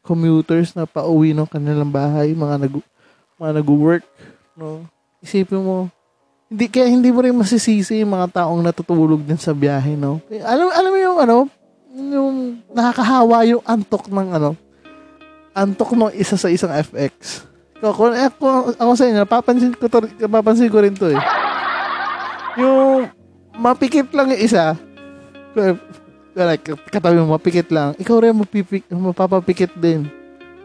commuters 0.00 0.72
na 0.72 0.88
pauwi 0.88 1.36
ng 1.36 1.46
kanilang 1.46 1.92
bahay, 1.92 2.32
mga 2.32 2.66
nag 2.66 2.74
mga 3.36 3.52
nag-work, 3.62 4.04
no. 4.56 4.88
Isipin 5.20 5.60
mo, 5.60 5.92
hindi 6.50 6.66
kaya 6.66 6.90
hindi 6.90 7.14
mo 7.14 7.22
rin 7.22 7.30
masisisi 7.30 8.02
yung 8.02 8.10
mga 8.10 8.42
taong 8.42 8.58
natutulog 8.58 9.22
din 9.22 9.38
sa 9.38 9.54
biyahe, 9.54 9.94
no. 9.94 10.18
Alam 10.42 10.66
alam 10.74 10.90
mo 10.90 10.98
yung 10.98 11.18
ano, 11.22 11.36
yung 11.94 12.58
nakakahawa 12.74 13.46
yung 13.46 13.62
antok 13.62 14.10
ng 14.10 14.28
ano, 14.34 14.58
antok 15.54 15.94
ng 15.94 16.10
isa 16.18 16.34
sa 16.34 16.50
isang 16.50 16.74
FX. 16.74 17.46
Ako, 17.80 18.12
ako, 18.12 18.46
ako 18.76 18.92
sa 18.98 19.06
inyo, 19.06 19.22
papansin 19.30 19.72
ko 19.78 19.86
to, 19.86 20.04
papansin 20.26 20.68
ko 20.68 20.82
rin 20.82 20.92
to 20.92 21.14
eh. 21.14 21.22
Yung 22.58 23.06
mapikit 23.54 24.10
lang 24.10 24.34
yung 24.34 24.42
isa, 24.42 24.74
like, 26.34 26.66
katabi 26.90 27.22
mo, 27.22 27.38
mapikit 27.38 27.70
lang. 27.70 27.94
Ikaw 27.94 28.16
rin 28.26 28.34
mapipik, 28.36 28.84
mapapapikit 28.90 29.70
din. 29.78 30.10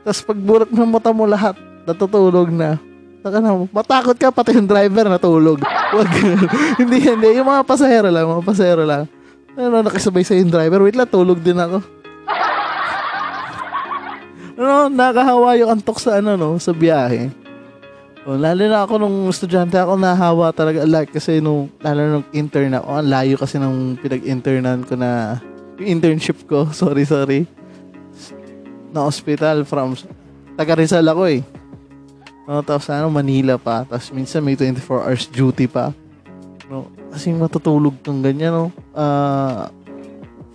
Tapos 0.02 0.22
pag 0.26 0.40
burat 0.42 0.70
ng 0.70 0.90
mata 0.90 1.14
mo 1.14 1.30
lahat, 1.30 1.56
natutulog 1.86 2.50
na. 2.50 2.82
Na, 3.30 3.66
matakot 3.74 4.14
ka, 4.14 4.30
pati 4.30 4.54
yung 4.54 4.70
driver 4.70 5.10
natulog. 5.10 5.58
Wag, 5.66 6.10
hindi, 6.82 6.98
hindi. 7.02 7.42
Yung 7.42 7.50
mga 7.50 7.66
pasahero 7.66 8.14
lang, 8.14 8.30
mga 8.30 8.46
pasahero 8.46 8.86
lang. 8.86 9.10
Ano, 9.58 9.82
nakasabay 9.82 10.22
sa 10.22 10.38
yung 10.38 10.54
driver. 10.54 10.86
Wait 10.86 10.94
lang, 10.94 11.10
tulog 11.10 11.42
din 11.42 11.58
ako. 11.58 11.82
ano, 14.62 14.94
nakahawa 14.94 15.58
yung 15.58 15.74
antok 15.74 15.98
sa 15.98 16.22
ano, 16.22 16.38
no, 16.38 16.62
sa 16.62 16.70
biyahe. 16.70 17.34
Oh, 18.26 18.42
lalo 18.42 18.66
na 18.66 18.82
ako 18.82 18.98
nung 18.98 19.30
estudyante 19.30 19.78
ako 19.78 20.02
nahawa 20.02 20.50
talaga 20.50 20.82
like 20.82 21.14
kasi 21.14 21.38
nung 21.38 21.70
lalo 21.78 22.02
nung 22.10 22.26
intern 22.34 22.74
ako, 22.74 22.90
ang 22.98 23.06
layo 23.06 23.36
kasi 23.38 23.62
nung 23.62 24.02
pinag-internan 24.02 24.82
ko 24.82 24.98
na 24.98 25.38
yung 25.78 26.02
internship 26.02 26.42
ko, 26.50 26.66
sorry, 26.74 27.06
sorry, 27.06 27.46
na 28.90 29.06
hospital 29.06 29.62
from, 29.62 29.94
taga 30.58 30.74
Rizal 30.74 31.06
ako 31.06 31.30
eh. 31.30 31.46
No, 32.46 32.62
tapos 32.62 32.90
ano, 32.94 33.10
Manila 33.10 33.58
pa. 33.58 33.86
Tapos 33.86 34.10
minsan 34.14 34.46
may 34.46 34.54
24 34.54 34.86
hours 35.06 35.26
duty 35.30 35.66
pa. 35.66 35.90
No, 36.70 36.90
kasi 37.10 37.34
matutulog 37.34 37.98
kang 38.02 38.22
ganyan, 38.22 38.54
no. 38.54 38.66
Uh, 38.94 39.70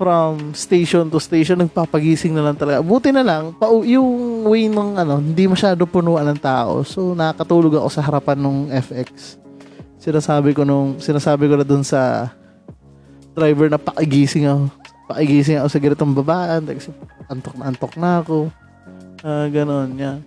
from 0.01 0.57
station 0.57 1.13
to 1.13 1.21
station, 1.21 1.61
nagpapagising 1.61 2.33
na 2.33 2.51
lang 2.51 2.57
talaga. 2.57 2.81
Buti 2.81 3.13
na 3.13 3.21
lang, 3.21 3.53
pa, 3.53 3.69
yung 3.85 4.43
way 4.49 4.67
ng 4.67 4.97
ano, 4.97 5.21
hindi 5.21 5.45
masyado 5.45 5.85
punuan 5.85 6.25
ng 6.31 6.41
tao. 6.41 6.81
So, 6.87 7.13
nakatulog 7.13 7.77
ako 7.77 7.89
sa 7.93 8.03
harapan 8.03 8.39
ng 8.41 8.59
FX. 8.73 9.37
Sinasabi 10.01 10.57
ko 10.57 10.65
nung, 10.65 10.97
sinasabi 10.97 11.47
ko 11.47 11.61
na 11.61 11.67
dun 11.69 11.85
sa 11.85 12.33
driver 13.37 13.69
na 13.71 13.79
pakigising 13.79 14.49
ako 14.49 14.73
pakigising 15.11 15.59
ako 15.59 15.69
sa 15.69 15.83
ganitong 15.83 16.15
babaan 16.15 16.63
kasi 16.71 16.95
antok 17.27 17.55
na 17.59 17.65
antok 17.67 17.93
na 17.99 18.11
ako. 18.23 18.37
Uh, 19.27 19.47
ganon, 19.51 19.91
yan. 19.99 20.23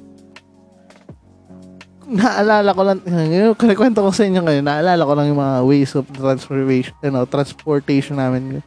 Naalala 2.04 2.76
ko 2.76 2.82
lang, 2.84 3.00
yung 3.08 3.56
kanikwento 3.56 4.04
ko 4.04 4.12
sa 4.12 4.28
inyo 4.28 4.44
ngayon, 4.44 4.66
naalala 4.68 5.08
ko 5.08 5.14
lang 5.16 5.28
yung 5.32 5.40
mga 5.40 5.58
ways 5.64 5.92
of 5.96 6.04
transportation, 6.12 6.94
you 7.00 7.12
know, 7.12 7.24
transportation 7.24 8.20
namin 8.20 8.60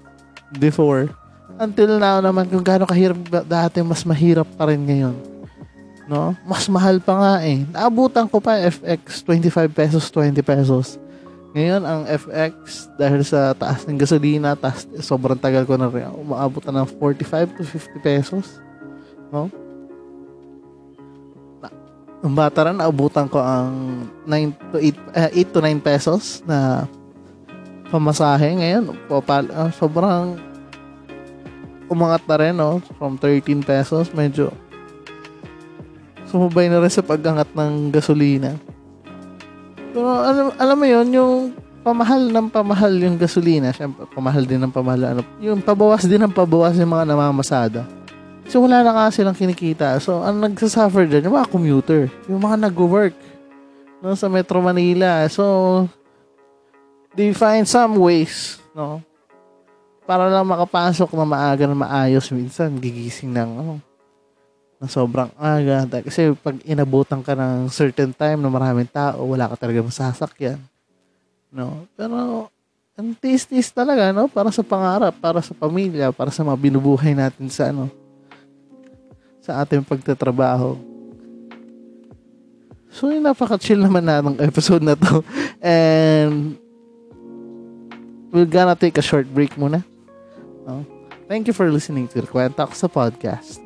before. 0.56 1.12
Until 1.60 2.00
now 2.00 2.20
naman, 2.20 2.48
kung 2.48 2.64
gaano 2.64 2.88
kahirap 2.88 3.16
dati, 3.44 3.80
mas 3.84 4.04
mahirap 4.04 4.48
pa 4.56 4.68
rin 4.68 4.84
ngayon. 4.84 5.16
No? 6.06 6.32
Mas 6.46 6.70
mahal 6.70 7.02
pa 7.02 7.14
nga 7.18 7.34
eh. 7.42 7.66
Naabutan 7.68 8.30
ko 8.30 8.38
pa 8.38 8.60
FX, 8.62 9.24
25 9.24 9.72
pesos, 9.72 10.04
20 10.12 10.38
pesos. 10.40 10.86
Ngayon, 11.56 11.82
ang 11.88 12.02
FX, 12.04 12.92
dahil 13.00 13.24
sa 13.24 13.56
taas 13.56 13.88
ng 13.88 13.96
gasolina, 13.96 14.52
taas, 14.52 14.84
sobrang 15.00 15.40
tagal 15.40 15.64
ko 15.64 15.80
na 15.80 15.88
rin, 15.88 16.04
umaabot 16.12 16.60
ng 16.60 16.86
45 17.00 17.56
to 17.56 17.62
50 17.64 18.04
pesos. 18.04 18.60
No? 19.32 19.48
Ang 22.24 22.32
bata 22.32 22.64
rin, 22.64 22.76
naabutan 22.80 23.28
ko 23.28 23.40
ang 23.40 24.06
9 24.24 24.72
to 24.72 24.76
8, 24.80 24.96
uh, 25.12 25.30
8 25.32 25.52
to 25.52 25.60
9 25.60 25.80
pesos 25.84 26.40
na 26.48 26.88
pamasahe. 27.92 28.56
Ngayon, 28.56 28.96
popal, 29.06 29.46
uh, 29.52 29.68
sobrang 29.76 30.40
umangat 31.86 32.22
na 32.26 32.36
rin, 32.40 32.54
no? 32.56 32.80
From 32.96 33.20
13 33.20 33.62
pesos, 33.62 34.10
medyo 34.16 34.50
sumubay 36.26 36.66
na 36.66 36.82
rin 36.82 36.90
sa 36.90 37.04
pag-angat 37.04 37.52
ng 37.54 37.94
gasolina. 37.94 38.58
Pero 39.94 40.08
alam, 40.10 40.52
alam 40.58 40.76
mo 40.76 40.86
yon 40.86 41.08
yung 41.14 41.34
pamahal 41.86 42.34
ng 42.34 42.50
pamahal 42.50 42.92
yung 42.98 43.14
gasolina, 43.14 43.70
syempre, 43.70 44.04
pamahal 44.10 44.42
din 44.42 44.58
ng 44.58 44.74
pamahal, 44.74 45.16
ano, 45.16 45.22
yung 45.38 45.62
pabawas 45.62 46.02
din 46.02 46.18
ng 46.18 46.34
pabawas 46.34 46.74
yung 46.76 46.90
mga 46.90 47.06
namamasada. 47.06 47.86
So, 48.46 48.62
wala 48.62 48.86
na 48.86 48.94
kasi 48.94 49.20
silang 49.20 49.34
kinikita. 49.34 49.98
So, 49.98 50.22
ang 50.22 50.38
nagsasuffer 50.38 51.10
dyan, 51.10 51.26
yung 51.26 51.36
mga 51.36 51.50
commuter, 51.50 52.02
yung 52.30 52.38
mga 52.38 52.70
nag-work 52.70 53.14
no, 53.98 54.14
sa 54.14 54.30
Metro 54.30 54.62
Manila. 54.62 55.26
So, 55.26 55.84
they 57.18 57.34
find 57.34 57.66
some 57.66 57.98
ways, 57.98 58.62
no, 58.70 59.02
para 60.06 60.30
lang 60.30 60.46
makapasok 60.46 61.10
na 61.18 61.26
maaga 61.26 61.66
na 61.66 61.74
maayos 61.74 62.30
minsan, 62.30 62.78
gigising 62.78 63.34
ng, 63.34 63.50
ano, 63.58 63.74
na 64.78 64.86
sobrang 64.86 65.32
aga. 65.34 65.90
Kasi 66.06 66.30
pag 66.38 66.54
inabutan 66.62 67.26
ka 67.26 67.34
ng 67.34 67.66
certain 67.66 68.14
time 68.14 68.38
na 68.38 68.46
maraming 68.46 68.86
tao, 68.86 69.26
wala 69.26 69.50
ka 69.50 69.66
talaga 69.66 69.82
masasakyan. 69.82 70.62
No? 71.50 71.90
Pero, 71.98 72.46
ang 72.94 73.10
taste-taste 73.18 73.74
talaga, 73.74 74.14
no? 74.14 74.30
Para 74.30 74.54
sa 74.54 74.62
pangarap, 74.62 75.18
para 75.18 75.42
sa 75.42 75.52
pamilya, 75.52 76.14
para 76.14 76.30
sa 76.30 76.46
mga 76.46 76.56
binubuhay 76.56 77.12
natin 77.12 77.50
sa, 77.50 77.74
ano, 77.74 77.90
sa 79.46 79.62
ating 79.62 79.86
pagtatrabaho. 79.86 80.74
So, 82.90 83.12
yung 83.14 83.22
napaka-chill 83.22 83.78
naman 83.78 84.02
na 84.02 84.18
ng 84.24 84.42
episode 84.42 84.82
na 84.82 84.98
to. 84.98 85.22
And, 85.62 86.58
we're 88.34 88.50
gonna 88.50 88.74
take 88.74 88.98
a 88.98 89.04
short 89.04 89.30
break 89.30 89.54
muna. 89.54 89.86
No? 90.66 90.82
Thank 91.30 91.46
you 91.46 91.54
for 91.54 91.70
listening 91.70 92.10
to 92.10 92.20
the 92.22 92.26
Kwenta 92.26 92.66
sa 92.74 92.90
podcast. 92.90 93.65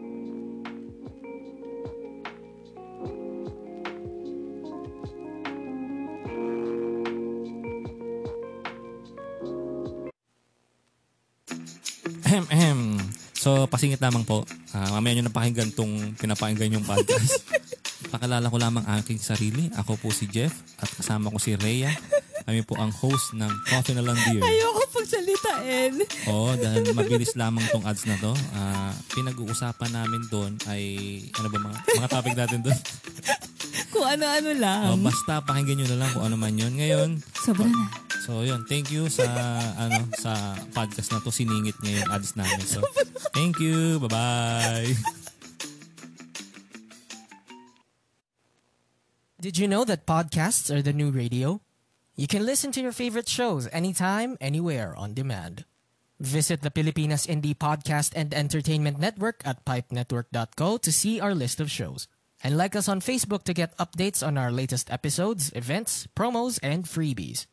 So, 13.41 13.65
pasingit 13.65 14.05
lamang 14.05 14.29
po. 14.29 14.45
Ah, 14.77 15.01
mamaya 15.01 15.17
nyo 15.17 15.33
napakinggan 15.33 15.73
tong 15.73 16.13
pinapakinggan 16.21 16.77
yung 16.77 16.85
podcast. 16.85 17.41
Pakalala 18.13 18.53
ko 18.53 18.61
lamang 18.61 18.85
aking 19.01 19.17
sarili. 19.17 19.73
Ako 19.81 19.97
po 19.97 20.13
si 20.13 20.29
Jeff 20.29 20.53
at 20.77 20.93
kasama 20.93 21.33
ko 21.33 21.41
si 21.41 21.57
Rhea. 21.57 21.89
Kami 22.45 22.61
po 22.69 22.77
ang 22.77 22.93
host 22.93 23.33
ng 23.33 23.49
Coffee 23.65 23.97
na 23.97 24.05
lang 24.05 24.21
Beer. 24.29 24.45
Ayoko 24.45 24.85
pagsalitain. 24.93 26.05
Oo, 26.29 26.53
dahil 26.53 26.93
mabilis 26.93 27.33
lamang 27.33 27.65
tong 27.73 27.89
ads 27.89 28.05
na 28.05 28.21
to. 28.21 28.37
Ah, 28.53 28.93
pinag-uusapan 29.17 29.89
namin 29.89 30.21
doon 30.29 30.53
ay, 30.69 31.25
ano 31.41 31.49
ba 31.49 31.59
mga, 31.65 31.79
mga 31.97 32.09
topic 32.13 32.35
natin 32.37 32.61
doon? 32.61 32.77
Kung 34.01 34.09
ano-ano 34.17 34.51
lang. 34.57 34.97
Oh, 34.97 35.01
basta 35.05 35.45
pakinggan 35.45 35.77
nyo 35.77 35.87
na 35.93 35.99
lang 36.01 36.11
kung 36.17 36.25
ano 36.25 36.37
man 36.41 36.57
yun. 36.57 36.73
Ngayon, 36.73 37.21
Sobra 37.37 37.69
na. 37.69 37.85
So 38.25 38.41
yun, 38.41 38.65
thank 38.65 38.89
you 38.89 39.13
sa 39.13 39.29
ano 39.85 40.09
sa 40.17 40.57
podcast 40.73 41.13
na 41.13 41.21
to 41.21 41.29
siningit 41.29 41.77
niya 41.85 42.01
yung 42.01 42.11
ads 42.17 42.33
namin. 42.33 42.65
So 42.65 42.81
thank 43.37 43.61
you. 43.61 44.01
Bye-bye. 44.01 44.97
Did 49.37 49.61
you 49.61 49.69
know 49.69 49.85
that 49.85 50.09
podcasts 50.09 50.73
are 50.73 50.81
the 50.81 50.97
new 50.97 51.13
radio? 51.13 51.61
You 52.17 52.29
can 52.29 52.49
listen 52.49 52.73
to 52.73 52.81
your 52.81 52.97
favorite 52.97 53.29
shows 53.29 53.69
anytime, 53.69 54.41
anywhere 54.41 54.97
on 54.97 55.13
demand. 55.13 55.69
Visit 56.21 56.61
the 56.61 56.73
Pilipinas 56.73 57.29
Indie 57.29 57.57
Podcast 57.57 58.13
and 58.17 58.33
Entertainment 58.33 58.97
Network 59.01 59.41
at 59.45 59.65
pipenetwork.co 59.65 60.77
to 60.77 60.93
see 60.93 61.21
our 61.21 61.33
list 61.37 61.61
of 61.61 61.69
shows. 61.69 62.09
And 62.43 62.57
like 62.57 62.75
us 62.75 62.89
on 62.89 63.01
Facebook 63.01 63.45
to 63.45 63.53
get 63.53 63.77
updates 63.77 64.27
on 64.27 64.39
our 64.39 64.51
latest 64.51 64.91
episodes, 64.91 65.53
events, 65.55 66.09
promos, 66.17 66.59
and 66.63 66.85
freebies. 66.85 67.47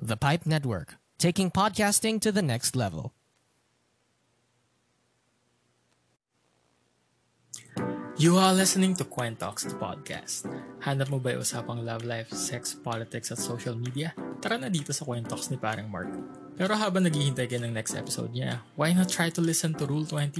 The 0.00 0.16
Pipe 0.16 0.46
Network, 0.46 0.96
taking 1.18 1.50
podcasting 1.50 2.20
to 2.22 2.30
the 2.30 2.42
next 2.42 2.76
level. 2.76 3.12
You 8.14 8.38
are 8.38 8.54
listening 8.54 8.94
to 9.02 9.04
Quen 9.04 9.34
Talks, 9.34 9.66
the 9.66 9.74
podcast. 9.74 10.46
Hanap 10.86 11.10
mo 11.10 11.18
ba 11.18 11.34
yung 11.34 11.42
usapang 11.42 11.82
love 11.82 12.06
life, 12.06 12.30
sex, 12.30 12.70
politics, 12.70 13.34
at 13.34 13.42
social 13.42 13.74
media? 13.74 14.14
Tara 14.38 14.54
na 14.54 14.70
dito 14.70 14.94
sa 14.94 15.02
Quen 15.02 15.26
Talks 15.26 15.50
ni 15.50 15.58
parang 15.58 15.90
Mark. 15.90 16.14
Pero 16.54 16.78
habang 16.78 17.02
naghihintay 17.02 17.50
ka 17.50 17.58
ng 17.58 17.74
next 17.74 17.98
episode 17.98 18.30
niya, 18.30 18.62
why 18.78 18.94
not 18.94 19.10
try 19.10 19.34
to 19.34 19.42
listen 19.42 19.74
to 19.74 19.82
Rule 19.82 20.06
20? 20.06 20.30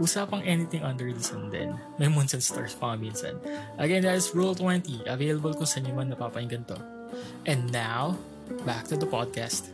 Usapang 0.00 0.42
anything 0.44 0.82
under 0.82 1.12
the 1.12 1.22
sun 1.22 1.50
din. 1.50 1.78
May 1.98 2.08
moons 2.08 2.34
and 2.34 2.42
stars 2.42 2.74
pa 2.74 2.96
minsan. 2.96 3.38
Again, 3.78 4.02
that 4.02 4.18
is 4.18 4.34
Rule 4.34 4.54
20. 4.54 5.06
Available 5.06 5.54
kung 5.54 5.68
saan 5.68 5.86
nyo 5.86 5.94
man 5.94 6.10
napapakinggan 6.10 6.66
to. 6.68 6.78
And 7.46 7.70
now, 7.70 8.18
back 8.66 8.90
to 8.90 8.98
the 8.98 9.06
podcast. 9.06 9.70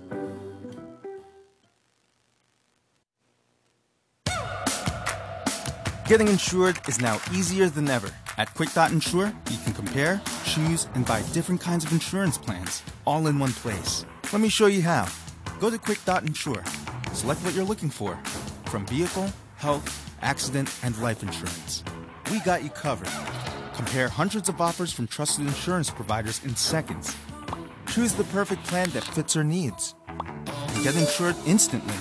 Getting 6.10 6.26
insured 6.26 6.74
is 6.88 7.00
now 7.00 7.22
easier 7.30 7.70
than 7.70 7.86
ever. 7.86 8.10
At 8.36 8.52
Quick 8.54 8.74
Dot 8.74 8.90
Insure, 8.90 9.32
you 9.46 9.58
can 9.62 9.72
compare, 9.72 10.20
choose, 10.42 10.88
and 10.94 11.06
buy 11.06 11.22
different 11.30 11.60
kinds 11.60 11.84
of 11.84 11.92
insurance 11.92 12.36
plans 12.36 12.82
all 13.06 13.28
in 13.28 13.38
one 13.38 13.52
place. 13.52 14.04
Let 14.32 14.42
me 14.42 14.48
show 14.48 14.66
you 14.66 14.82
how. 14.82 15.06
Go 15.60 15.70
to 15.70 15.78
Quick 15.78 16.02
Dot 16.04 16.26
Insure. 16.26 16.64
Select 17.12 17.44
what 17.44 17.54
you're 17.54 17.64
looking 17.64 17.90
for 17.90 18.18
from 18.66 18.86
vehicle, 18.86 19.30
health, 19.60 20.16
accident, 20.22 20.74
and 20.82 20.96
life 21.02 21.22
insurance. 21.22 21.84
We 22.32 22.40
got 22.40 22.64
you 22.64 22.70
covered. 22.70 23.10
Compare 23.74 24.08
hundreds 24.08 24.48
of 24.48 24.58
offers 24.58 24.90
from 24.90 25.06
trusted 25.06 25.46
insurance 25.46 25.90
providers 25.90 26.42
in 26.44 26.56
seconds. 26.56 27.14
Choose 27.86 28.14
the 28.14 28.24
perfect 28.24 28.64
plan 28.64 28.88
that 28.90 29.04
fits 29.04 29.34
your 29.34 29.44
needs. 29.44 29.94
And 30.08 30.82
get 30.82 30.96
insured 30.96 31.36
instantly. 31.46 31.94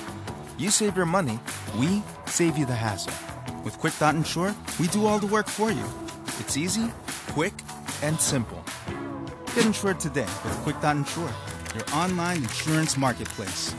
You 0.58 0.70
save 0.70 0.96
your 0.96 1.06
money, 1.06 1.38
we 1.78 2.02
save 2.28 2.58
you 2.58 2.66
the 2.66 2.76
hassle. 2.76 3.14
With 3.66 3.78
Quick 3.78 3.94
Dot 4.00 4.16
Insure, 4.16 4.56
we 4.80 4.88
do 4.88 5.06
all 5.06 5.20
the 5.20 5.28
work 5.28 5.48
for 5.48 5.70
you. 5.70 5.84
It's 6.40 6.56
easy, 6.56 6.90
quick, 7.28 7.54
and 8.02 8.18
simple. 8.22 8.64
Get 9.54 9.66
insured 9.66 10.00
today 10.00 10.28
with 10.46 10.58
Quick 10.64 10.80
Dot 10.82 10.96
Insure, 10.96 11.32
your 11.76 11.84
online 11.94 12.38
insurance 12.38 12.96
marketplace. 12.96 13.76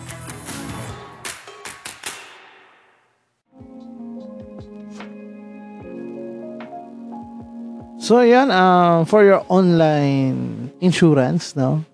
So, 8.11 8.27
yan, 8.27 8.51
um, 8.51 9.07
for 9.07 9.23
your 9.23 9.47
online 9.47 10.67
insurance, 10.83 11.55
no? 11.55 11.87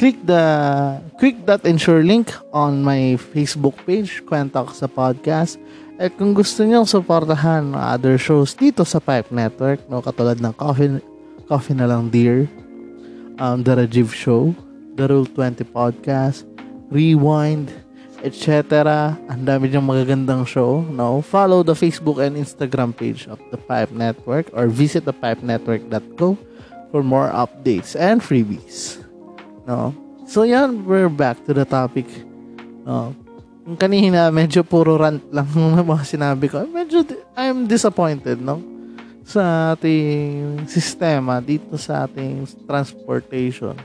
Click 0.00 0.16
the 0.24 0.96
quick.insure 1.20 2.08
link 2.08 2.32
on 2.56 2.80
my 2.80 3.20
Facebook 3.20 3.76
page, 3.84 4.24
Kwenta 4.24 4.64
ko 4.64 4.72
sa 4.72 4.88
podcast. 4.88 5.60
At 6.00 6.16
kung 6.16 6.32
gusto 6.32 6.64
niyo 6.64 6.88
supportahan 6.88 7.76
other 7.76 8.16
shows 8.16 8.56
dito 8.56 8.80
sa 8.88 8.96
Pipe 8.96 9.28
Network, 9.28 9.84
no, 9.92 10.00
katulad 10.00 10.40
ng 10.40 10.56
Coffee, 10.56 11.04
Coffee 11.44 11.76
na 11.76 11.84
lang 11.84 12.08
Dear, 12.08 12.48
um, 13.36 13.60
The 13.60 13.84
Rajiv 13.84 14.16
Show, 14.16 14.56
The 14.96 15.04
Rule 15.04 15.28
20 15.28 15.68
Podcast, 15.68 16.48
Rewind, 16.88 17.68
etc. 18.22 19.14
Ang 19.30 19.42
dami 19.46 19.70
niyang 19.70 19.86
magagandang 19.86 20.44
show. 20.48 20.82
No? 20.88 21.22
Follow 21.22 21.62
the 21.62 21.74
Facebook 21.74 22.18
and 22.18 22.34
Instagram 22.34 22.94
page 22.96 23.26
of 23.30 23.38
the 23.50 23.58
Pipe 23.58 23.90
Network 23.94 24.50
or 24.52 24.66
visit 24.66 25.06
thepipenetwork.co 25.06 26.38
for 26.90 27.02
more 27.04 27.28
updates 27.30 27.94
and 27.94 28.20
freebies. 28.20 29.02
No? 29.68 29.92
So 30.28 30.44
yan, 30.44 30.84
we're 30.84 31.12
back 31.12 31.40
to 31.48 31.52
the 31.56 31.64
topic. 31.64 32.08
No? 32.84 33.16
Yung 33.68 33.76
kanina, 33.76 34.32
medyo 34.32 34.64
puro 34.64 34.96
rant 34.96 35.20
lang 35.28 35.44
ng 35.76 35.84
mga 35.84 36.04
sinabi 36.08 36.48
ko. 36.48 36.64
Medyo, 36.64 37.04
I'm 37.36 37.68
disappointed, 37.68 38.40
no? 38.40 38.64
Sa 39.28 39.76
ating 39.76 40.64
sistema, 40.64 41.36
dito 41.44 41.76
sa 41.76 42.08
ating 42.08 42.48
transportation. 42.64 43.76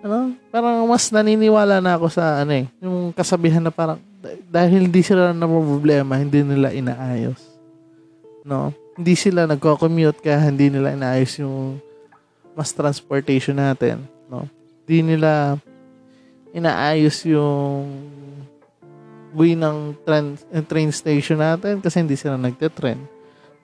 Ano? 0.00 0.32
Parang 0.48 0.88
mas 0.88 1.12
naniniwala 1.12 1.84
na 1.84 2.00
ako 2.00 2.08
sa, 2.08 2.40
ano 2.40 2.64
eh, 2.64 2.66
yung 3.10 3.16
kasabihan 3.18 3.58
na 3.58 3.74
parang, 3.74 3.98
dah- 4.22 4.38
dahil 4.46 4.86
hindi 4.86 5.02
sila 5.02 5.34
na 5.34 5.50
problema, 5.50 6.14
hindi 6.14 6.46
nila 6.46 6.70
inaayos. 6.70 7.42
No? 8.46 8.70
Hindi 8.94 9.18
sila 9.18 9.50
nagko-commute 9.50 10.22
kaya 10.22 10.38
hindi 10.46 10.70
nila 10.70 10.94
inaayos 10.94 11.42
yung 11.42 11.82
mas 12.54 12.70
transportation 12.70 13.58
natin. 13.58 14.06
No? 14.30 14.46
Hindi 14.86 15.18
nila 15.18 15.58
inaayos 16.54 17.26
yung 17.26 17.90
way 19.34 19.58
ng 19.58 19.94
train, 20.06 20.38
eh, 20.50 20.62
train 20.62 20.90
station 20.94 21.38
natin 21.42 21.82
kasi 21.82 21.98
hindi 22.02 22.14
sila 22.14 22.38
nagte-train. 22.38 22.98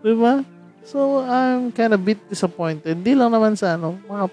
Di 0.02 0.14
ba? 0.18 0.42
So, 0.86 1.22
I'm 1.22 1.74
kind 1.74 1.94
of 1.94 2.02
bit 2.02 2.22
disappointed. 2.30 3.02
Hindi 3.02 3.18
lang 3.18 3.34
naman 3.34 3.58
sa 3.58 3.74
ano, 3.74 3.98
mga 4.06 4.30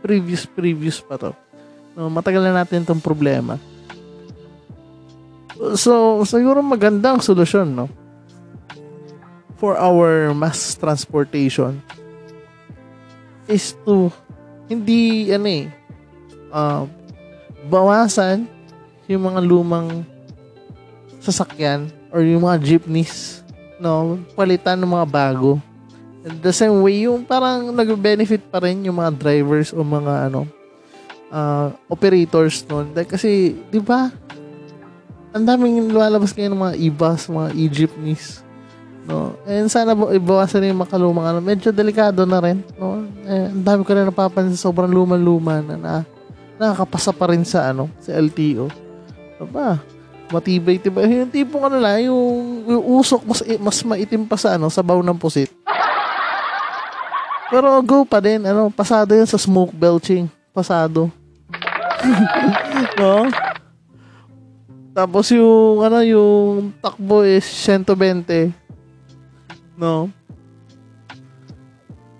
previous 0.00 0.48
previous 0.48 0.96
pa 1.00 1.20
to. 1.20 1.36
No, 1.92 2.08
matagal 2.08 2.40
na 2.40 2.64
natin 2.64 2.88
tong 2.88 3.02
problema. 3.02 3.60
So, 5.76 6.24
siguro 6.24 6.64
magandang 6.64 7.20
solusyon, 7.20 7.76
no? 7.76 7.86
For 9.60 9.76
our 9.76 10.32
mass 10.32 10.72
transportation 10.72 11.84
is 13.44 13.76
to 13.84 14.08
hindi 14.70 15.28
ano 15.34 15.48
eh, 15.50 15.66
uh, 16.48 16.88
bawasan 17.68 18.48
yung 19.10 19.26
mga 19.26 19.40
lumang 19.44 20.06
sasakyan 21.20 21.92
or 22.08 22.24
yung 22.24 22.46
mga 22.46 22.56
jeepneys, 22.64 23.44
no? 23.76 24.16
Palitan 24.32 24.80
ng 24.80 24.88
mga 24.96 25.06
bago. 25.12 25.60
And 26.24 26.40
the 26.40 26.56
same 26.56 26.80
way, 26.80 27.04
yung 27.04 27.28
parang 27.28 27.68
nag-benefit 27.68 28.48
pa 28.48 28.64
rin 28.64 28.80
yung 28.86 28.96
mga 28.96 29.12
drivers 29.12 29.76
o 29.76 29.84
mga 29.84 30.32
ano, 30.32 30.48
uh, 31.28 31.74
operators 31.88 32.64
nun. 32.64 32.92
Dahil 32.92 33.08
kasi, 33.08 33.56
di 33.68 33.80
ba, 33.80 34.08
ang 35.30 35.44
daming 35.46 35.90
lumalabas 35.90 36.34
ngayon 36.34 36.52
ng 36.54 36.62
mga 36.62 36.76
e-bus, 36.90 37.30
mga 37.30 37.50
e-jeepneys. 37.54 38.42
No? 39.06 39.38
And 39.46 39.70
sana 39.70 39.94
bo, 39.94 40.10
ibawasan 40.10 40.66
yung 40.66 40.82
makalumang 40.82 41.26
ano. 41.30 41.38
Medyo 41.38 41.70
delikado 41.70 42.26
na 42.26 42.42
rin. 42.42 42.62
No? 42.74 43.06
Eh, 43.24 43.50
ang 43.50 43.62
dami 43.62 43.80
ko 43.86 43.94
na 43.94 44.10
napapansin 44.10 44.58
sobrang 44.58 44.90
luma-luma 44.90 45.62
na, 45.62 45.74
na 45.78 45.94
nakakapasa 46.60 47.14
pa 47.14 47.30
rin 47.30 47.46
sa 47.46 47.70
ano, 47.70 47.88
sa 48.02 48.12
LTO. 48.18 48.68
Diba? 49.40 49.80
Matibay, 50.30 50.78
tiba. 50.78 51.02
Yung 51.06 51.32
tipong 51.32 51.64
ano 51.66 51.78
lang, 51.80 52.06
yung, 52.06 52.62
yung 52.66 52.84
usok 53.00 53.24
mas, 53.24 53.40
mas 53.58 53.78
maitim 53.82 54.26
pa 54.26 54.36
sa 54.36 54.54
ano, 54.58 54.68
sa 54.70 54.82
baw 54.82 55.00
ng 55.00 55.16
pusit. 55.18 55.50
Pero 57.50 57.66
go 57.82 58.06
pa 58.06 58.22
din, 58.22 58.46
ano, 58.46 58.70
pasado 58.70 59.10
yun 59.10 59.26
sa 59.26 59.38
smoke 59.38 59.74
belching. 59.74 60.30
Pasado. 60.54 61.10
no? 63.00 63.26
Tapos 64.90 65.30
yung, 65.30 65.86
ano, 65.86 66.02
yung 66.02 66.74
takbo 66.82 67.22
is 67.22 67.46
120. 67.46 68.50
No? 69.78 70.10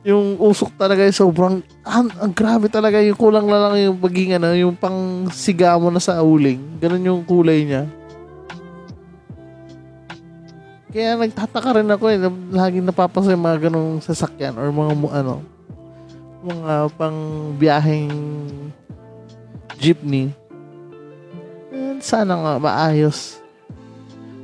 Yung 0.06 0.38
usok 0.40 0.72
talaga 0.78 1.04
yung 1.04 1.18
sobrang, 1.18 1.54
ang, 1.84 2.08
ang 2.16 2.32
grabe 2.32 2.70
talaga 2.70 3.02
yung 3.02 3.18
kulang 3.18 3.44
na 3.44 3.68
lang 3.68 3.74
yung 3.90 3.98
paging 4.00 4.38
ano, 4.38 4.54
yung 4.54 4.72
pang 4.78 5.28
siga 5.28 5.76
mo 5.76 5.90
na 5.90 6.00
sa 6.00 6.22
uling. 6.22 6.80
Ganun 6.80 7.04
yung 7.04 7.22
kulay 7.26 7.66
niya. 7.66 7.84
Kaya 10.90 11.14
nagtataka 11.14 11.78
rin 11.78 11.90
ako 11.90 12.04
eh, 12.10 12.18
laging 12.50 12.86
napapansin 12.86 13.38
yung 13.38 13.46
mga 13.46 13.70
ganong 13.70 14.02
sasakyan 14.02 14.58
or 14.58 14.74
mga 14.74 15.22
ano, 15.22 15.42
mga 16.42 16.74
pang 16.98 17.18
biyaheng 17.60 18.10
jeepney. 19.78 20.39
Sana 22.00 22.32
nga 22.34 22.52
maayos. 22.58 23.38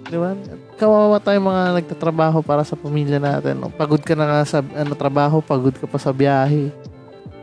Di 0.06 0.14
ba? 0.14 0.36
kawawa 0.76 1.16
tayong 1.18 1.48
mga 1.48 1.62
nagtatrabaho 1.80 2.44
para 2.44 2.62
sa 2.62 2.76
pamilya 2.76 3.16
natin. 3.16 3.64
No? 3.64 3.72
Pagod 3.72 4.04
ka 4.04 4.12
na 4.12 4.28
nga 4.28 4.40
sa 4.44 4.60
ano, 4.60 4.92
trabaho, 4.92 5.40
pagod 5.40 5.72
ka 5.72 5.88
pa 5.88 5.96
sa 5.96 6.12
biyahe. 6.12 6.68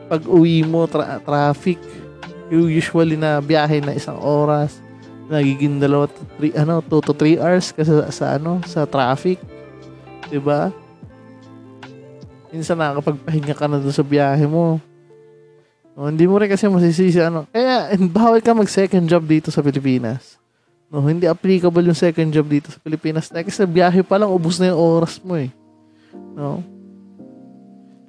Pag 0.08 0.30
uwi 0.30 0.62
mo, 0.62 0.86
tra- 0.86 1.20
traffic. 1.20 1.82
Usually 2.54 3.18
na 3.18 3.42
biyahe 3.42 3.82
na 3.82 3.98
isang 3.98 4.22
oras. 4.22 4.78
Nagiging 5.28 5.82
dalawa 5.82 6.06
three, 6.38 6.54
ano, 6.54 6.86
2 6.86 7.08
to 7.10 7.14
3 7.18 7.42
hours 7.42 7.74
kasi 7.74 7.90
sa, 7.90 8.06
sa 8.14 8.26
ano, 8.38 8.62
sa 8.70 8.86
traffic. 8.86 9.42
'Di 10.30 10.38
ba? 10.38 10.70
Minsan 12.54 12.78
nakakapagpahinga 12.78 13.56
ka 13.58 13.66
na 13.66 13.82
doon 13.82 13.96
sa 13.96 14.06
biyahe 14.06 14.46
mo. 14.46 14.78
No, 15.94 16.10
hindi 16.10 16.26
mo 16.26 16.42
rin 16.42 16.50
kasi 16.50 16.66
masisisi 16.66 17.22
ano. 17.22 17.46
Kaya 17.54 17.94
bawal 18.16 18.42
ka 18.42 18.54
mag 18.58 18.70
second 18.70 19.06
job 19.06 19.24
dito 19.26 19.54
sa 19.54 19.62
Pilipinas. 19.62 20.42
No, 20.94 21.02
hindi 21.02 21.26
applicable 21.26 21.86
yung 21.90 21.98
second 21.98 22.30
job 22.30 22.46
dito 22.46 22.70
sa 22.70 22.78
Pilipinas. 22.78 23.30
Dahil 23.30 23.50
sa 23.50 23.66
biyahe 23.66 24.06
pa 24.06 24.18
lang, 24.22 24.30
ubus 24.30 24.62
na 24.62 24.74
yung 24.74 24.82
oras 24.82 25.18
mo 25.22 25.38
eh. 25.38 25.50
No? 26.38 26.62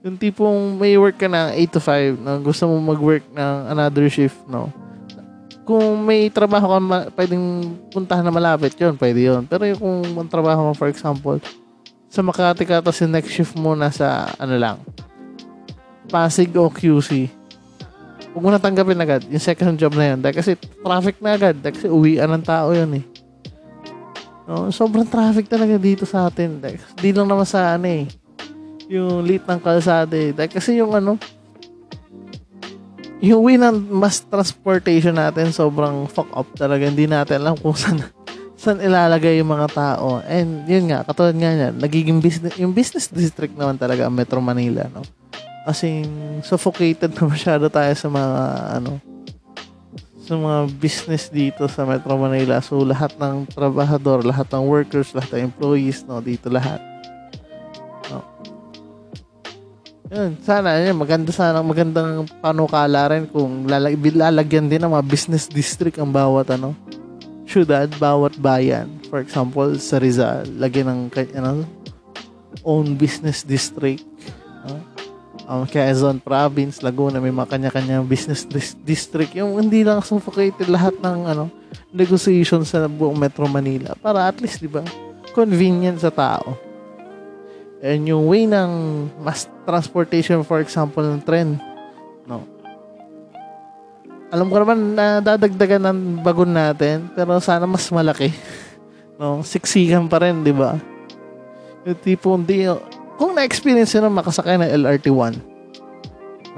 Yung 0.04 0.20
tipong 0.20 0.76
may 0.76 0.92
work 1.00 1.16
ka 1.16 1.24
na 1.24 1.56
8 1.56 1.64
to 1.72 1.80
5, 1.80 2.20
no? 2.20 2.32
gusto 2.44 2.68
mo 2.68 2.76
mag-work 2.92 3.24
ng 3.32 3.54
another 3.72 4.04
shift, 4.12 4.36
no? 4.44 4.68
Kung 5.64 6.04
may 6.04 6.28
trabaho 6.28 6.76
ka, 6.76 6.78
ma- 6.80 7.08
pwedeng 7.16 7.72
puntahan 7.88 8.20
na 8.20 8.28
malapit 8.28 8.76
yun, 8.76 9.00
pwede 9.00 9.32
yun. 9.32 9.48
Pero 9.48 9.64
yung 9.64 9.80
kung 9.80 10.04
ang 10.20 10.28
trabaho 10.28 10.68
mo, 10.68 10.72
for 10.76 10.92
example, 10.92 11.40
sa 12.12 12.20
Makati 12.20 12.68
ka, 12.68 12.84
tapos 12.84 13.00
yung 13.00 13.16
next 13.16 13.32
shift 13.32 13.56
mo 13.56 13.72
nasa, 13.72 14.28
ano 14.36 14.60
lang, 14.60 14.76
Pasig 16.12 16.52
o 16.52 16.68
QC, 16.68 17.32
huwag 18.34 18.42
mo 18.42 18.50
na 18.50 18.58
tanggapin 18.58 18.98
agad 18.98 19.22
yung 19.30 19.38
second 19.38 19.78
job 19.78 19.94
na 19.94 20.12
yun. 20.12 20.18
Dahil 20.18 20.34
kasi 20.34 20.58
traffic 20.58 21.22
na 21.22 21.38
agad. 21.38 21.54
Dahil 21.54 21.74
kasi 21.78 21.86
uwian 21.86 22.26
ng 22.34 22.42
tao 22.42 22.74
yun 22.74 22.98
eh. 22.98 23.04
No, 24.44 24.68
sobrang 24.74 25.06
traffic 25.06 25.46
talaga 25.46 25.78
dito 25.78 26.02
sa 26.02 26.26
atin. 26.26 26.58
Dahil, 26.58 26.82
di 26.98 27.14
lang 27.14 27.30
naman 27.30 27.46
sa 27.46 27.78
ano 27.78 27.86
eh. 27.86 28.10
Yung 28.90 29.22
late 29.22 29.46
ng 29.46 29.62
kalsada 29.62 30.18
eh. 30.18 30.34
Dahil 30.34 30.50
kasi 30.50 30.76
yung 30.76 30.92
ano, 30.92 31.16
yung 33.24 33.40
way 33.40 33.56
ng 33.56 33.88
mass 33.88 34.20
transportation 34.26 35.16
natin 35.16 35.48
sobrang 35.54 36.10
fuck 36.10 36.28
up 36.34 36.50
talaga. 36.58 36.90
Hindi 36.90 37.06
natin 37.06 37.40
alam 37.40 37.56
kung 37.56 37.72
saan 37.72 38.02
saan 38.60 38.82
ilalagay 38.82 39.38
yung 39.38 39.48
mga 39.48 39.68
tao. 39.72 40.20
And 40.26 40.66
yun 40.68 40.90
nga, 40.90 41.06
katulad 41.06 41.38
nga 41.38 41.50
niyan, 41.54 41.74
nagiging 41.80 42.18
business, 42.18 42.58
yung 42.60 42.74
business 42.74 43.08
district 43.08 43.56
naman 43.56 43.78
talaga 43.80 44.10
ang 44.10 44.14
Metro 44.16 44.42
Manila, 44.42 44.90
no? 44.90 45.06
Kasi 45.64 46.04
suffocated 46.44 47.16
na 47.16 47.24
masyado 47.24 47.66
tayo 47.72 47.92
sa 47.96 48.08
mga 48.12 48.34
ano 48.80 49.00
sa 50.24 50.40
mga 50.40 50.72
business 50.80 51.28
dito 51.28 51.68
sa 51.68 51.84
Metro 51.84 52.16
Manila. 52.16 52.60
So 52.64 52.80
lahat 52.80 53.12
ng 53.20 53.48
trabahador, 53.52 54.24
lahat 54.24 54.48
ng 54.52 54.64
workers, 54.64 55.12
lahat 55.12 55.36
ng 55.36 55.52
employees, 55.52 56.04
no, 56.08 56.24
dito 56.24 56.48
lahat. 56.48 56.80
No. 58.08 58.24
Yun, 60.08 60.36
sana 60.40 60.80
yun, 60.80 60.96
maganda 60.96 61.28
sana 61.28 61.60
magandang 61.60 62.24
panukala 62.40 63.12
rin 63.12 63.28
kung 63.28 63.68
lalag, 63.68 64.00
lalagyan 64.00 64.68
din 64.68 64.80
ng 64.80 64.92
mga 64.96 65.04
business 65.04 65.44
district 65.48 66.00
ang 66.00 66.08
bawat 66.08 66.48
ano 66.56 66.72
syudad, 67.44 67.86
bawat 68.02 68.34
bayan. 68.40 68.90
For 69.06 69.22
example, 69.22 69.78
sa 69.78 70.02
Rizal, 70.02 70.48
lagyan 70.58 70.90
ng 70.90 71.00
ano, 71.38 71.62
own 72.66 72.98
business 72.98 73.46
district. 73.46 74.02
No? 74.66 74.80
Um, 75.48 75.64
Quezon 75.68 76.20
Province, 76.20 76.80
Laguna, 76.80 77.20
may 77.20 77.32
mga 77.32 77.48
kanya-kanyang 77.56 78.04
business 78.04 78.44
dis- 78.44 78.76
district. 78.84 79.36
Yung 79.36 79.56
hindi 79.60 79.84
lang 79.84 80.00
suffocated 80.00 80.68
lahat 80.68 80.96
ng 81.00 81.18
ano, 81.28 81.44
negotiation 81.92 82.64
sa 82.64 82.88
buong 82.88 83.16
Metro 83.16 83.46
Manila. 83.48 83.94
Para 83.98 84.28
at 84.28 84.40
least, 84.40 84.60
di 84.60 84.70
ba, 84.70 84.82
convenient 85.36 86.00
sa 86.00 86.10
tao. 86.12 86.56
And 87.84 88.08
yung 88.08 88.24
way 88.30 88.48
ng 88.48 88.70
mass 89.20 89.44
transportation, 89.68 90.40
for 90.40 90.64
example, 90.64 91.04
ng 91.04 91.20
tren, 91.20 91.60
no? 92.24 92.48
Alam 94.32 94.50
ko 94.50 94.56
naman 94.64 94.98
na 94.98 95.20
dadagdagan 95.22 95.84
ng 95.84 95.98
bagon 96.24 96.50
natin, 96.50 97.06
pero 97.12 97.38
sana 97.38 97.68
mas 97.68 97.86
malaki. 97.92 98.32
no? 99.20 99.44
Siksikan 99.44 100.10
pa 100.10 100.24
rin, 100.24 100.42
di 100.42 100.50
ba? 100.50 100.74
Yung 101.84 102.00
tipo, 102.00 102.34
hindi, 102.34 102.66
kung 103.16 103.32
na-experience 103.34 103.94
na 103.98 104.10
makasakay 104.10 104.58
ng 104.58 104.70
LRT1, 104.84 105.32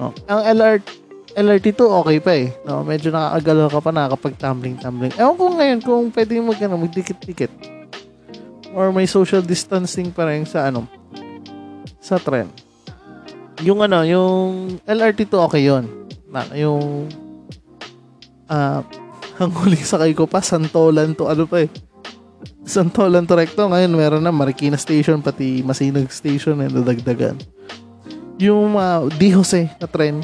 no, 0.01 0.13
ang 0.29 0.41
LRT, 0.57 1.07
LRT2 1.37 1.81
okay 2.01 2.19
pa 2.19 2.33
eh. 2.33 2.49
No, 2.65 2.81
medyo 2.81 3.13
nakakagalaw 3.13 3.69
ka 3.69 3.81
pa, 3.85 3.91
nakakapag-tumbling-tumbling. 3.93 5.13
Ewan 5.21 5.37
ko 5.37 5.45
ngayon 5.53 5.81
kung 5.85 6.09
pwede 6.09 6.41
mag, 6.41 6.57
ano, 6.65 6.81
magdikit-dikit. 6.81 7.53
Or 8.73 8.89
may 8.89 9.05
social 9.05 9.45
distancing 9.45 10.09
pa 10.17 10.25
rin 10.33 10.49
sa 10.49 10.73
ano, 10.73 10.89
sa 12.01 12.17
tren. 12.17 12.49
Yung 13.61 13.85
ano, 13.85 14.01
yung 14.09 14.81
LRT2 14.89 15.33
okay 15.45 15.69
yun. 15.69 15.85
Na, 16.33 16.49
yung 16.57 17.13
ah, 18.49 18.81
uh, 18.81 19.05
ang 19.45 19.53
huling 19.53 19.85
sakay 19.85 20.17
ko 20.17 20.25
pa, 20.25 20.41
Santolan 20.41 21.13
to 21.13 21.29
ano 21.29 21.45
pa 21.45 21.69
eh. 21.69 21.71
Santolan 22.67 23.23
to 23.31 23.39
Recto. 23.39 23.71
Ngayon, 23.71 23.95
meron 23.95 24.23
na 24.27 24.35
Marikina 24.35 24.75
Station, 24.75 25.23
pati 25.23 25.63
Masinag 25.63 26.11
Station 26.11 26.59
na 26.59 26.67
eh, 26.67 26.75
nadagdagan. 26.75 27.39
Yung 28.43 28.75
uh, 28.75 29.07
Di 29.15 29.31
Jose 29.31 29.71
na 29.79 29.87
tren, 29.87 30.19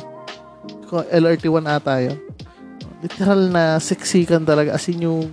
LRT1 0.91 1.65
ata 1.71 2.03
yun. 2.03 2.19
Literal 2.99 3.47
na 3.47 3.79
siksikan 3.79 4.43
talaga. 4.43 4.75
As 4.75 4.83
in 4.91 5.07
yung, 5.07 5.31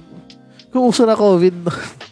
kung 0.69 0.85
uso 0.85 1.01
na 1.03 1.17
COVID, 1.17 1.65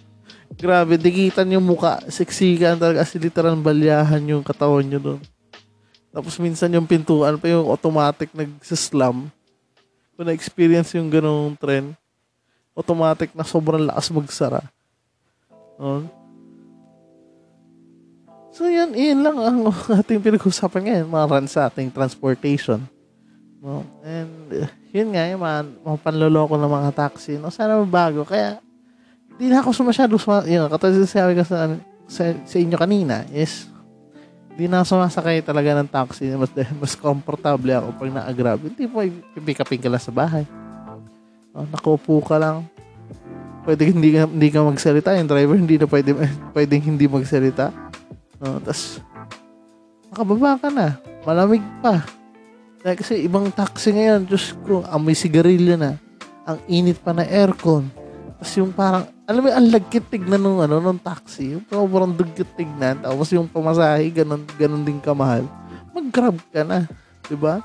grabe, 0.66 0.98
dikitan 0.98 1.54
yung 1.54 1.64
muka. 1.64 2.02
Siksikan 2.10 2.82
talaga. 2.82 3.06
As 3.06 3.14
in 3.14 3.22
literal 3.22 3.54
balyahan 3.54 4.26
yung 4.26 4.42
katawan 4.42 4.82
nyo 4.82 4.98
doon. 4.98 5.22
Tapos 6.10 6.34
minsan 6.42 6.74
yung 6.74 6.90
pintuan 6.90 7.38
pa 7.38 7.46
yung 7.46 7.70
automatic 7.70 8.34
nagsislam. 8.34 9.30
Kung 10.18 10.26
na-experience 10.26 10.98
yung 10.98 11.14
ganong 11.14 11.54
tren, 11.54 11.94
automatic 12.74 13.30
na 13.38 13.46
sobrang 13.46 13.86
lakas 13.86 14.10
magsara. 14.10 14.66
Oh. 15.78 16.02
So 18.58 18.66
yan, 18.66 18.98
yun 18.98 19.22
lang 19.22 19.38
ang 19.38 19.70
ating 20.02 20.18
pinag-usapan 20.18 20.82
ngayon, 20.90 21.08
mga 21.14 21.28
run 21.30 21.48
sa 21.48 21.70
ating 21.70 21.94
transportation. 21.94 22.82
No? 23.62 23.86
And 24.02 24.66
uh, 24.66 24.70
yun 24.90 25.14
nga, 25.14 25.30
yung 25.30 25.42
mga, 25.46 25.60
mga 25.86 25.98
panloloko 26.02 26.58
ng 26.58 26.74
mga 26.74 26.92
taxi, 26.98 27.38
no? 27.38 27.54
sana 27.54 27.78
mabago. 27.78 28.26
Kaya, 28.26 28.58
hindi 29.38 29.54
na 29.54 29.62
ako 29.62 29.70
sumasyado, 29.78 30.18
suma, 30.18 30.42
yun, 30.50 30.66
katulad 30.66 31.06
sabi 31.06 31.38
ko 31.38 31.46
sa, 31.46 31.70
sa, 32.10 32.34
sa 32.34 32.58
inyo 32.58 32.74
kanina, 32.74 33.22
is, 33.30 33.70
hindi 34.58 34.66
na 34.66 34.82
sumasakay 34.82 35.46
talaga 35.46 35.78
ng 35.78 35.90
taxi. 35.94 36.34
Mas, 36.34 36.50
mas 36.82 36.98
komportable 36.98 37.78
ako 37.78 37.94
pag 37.94 38.10
na-grab. 38.10 38.58
Hindi 38.66 38.90
po, 38.90 39.06
pipick 39.38 39.62
upin 39.62 39.78
ka 39.78 39.94
lang 39.94 40.02
sa 40.02 40.10
bahay. 40.10 40.50
Oh, 41.54 41.70
nakaupo 41.70 42.26
ka 42.26 42.42
lang. 42.42 42.66
Pwede 43.68 43.92
hindi 43.92 44.16
ka, 44.16 44.32
hindi 44.32 44.48
ka 44.48 44.64
magsalita. 44.64 45.20
Yung 45.20 45.28
driver 45.28 45.60
hindi 45.60 45.76
na 45.76 45.92
pwede, 45.92 46.16
pwedeng 46.56 46.84
hindi 46.88 47.04
magsalita. 47.04 47.76
No, 48.40 48.64
Tapos, 48.64 49.04
nakababa 50.08 50.56
ka 50.56 50.72
na. 50.72 50.96
Malamig 51.28 51.66
pa. 51.84 52.00
Dahil 52.80 52.96
kasi 52.96 53.28
ibang 53.28 53.52
taxi 53.52 53.92
ngayon, 53.92 54.24
Diyos 54.24 54.56
ko, 54.64 54.88
amoy 54.88 55.12
sigarilyo 55.12 55.76
na. 55.76 56.00
Ang 56.48 56.64
init 56.72 57.04
pa 57.04 57.12
na 57.12 57.28
aircon. 57.28 57.92
Tapos 58.40 58.54
yung 58.56 58.72
parang, 58.72 59.12
alam 59.28 59.44
mo, 59.44 59.52
ang 59.52 59.68
lagkit 59.68 60.08
tignan 60.08 60.40
nung, 60.40 60.64
ano, 60.64 60.80
nung 60.80 61.04
taxi. 61.04 61.60
Yung 61.60 61.68
sobrang 61.68 62.16
dugkit 62.16 62.48
tignan. 62.56 63.04
Tapos 63.04 63.28
yung 63.36 63.52
pamasahe, 63.52 64.08
ganun, 64.16 64.48
ganun 64.56 64.88
din 64.88 65.04
kamahal. 65.04 65.44
Mag-grab 65.92 66.40
ka 66.56 66.64
na. 66.64 66.88
Diba? 67.28 67.60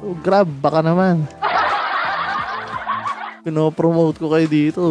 So, 0.00 0.16
grab, 0.24 0.48
baka 0.64 0.80
naman. 0.80 1.28
Pinopromote 3.44 4.16
ko 4.16 4.32
kayo 4.32 4.48
dito. 4.48 4.82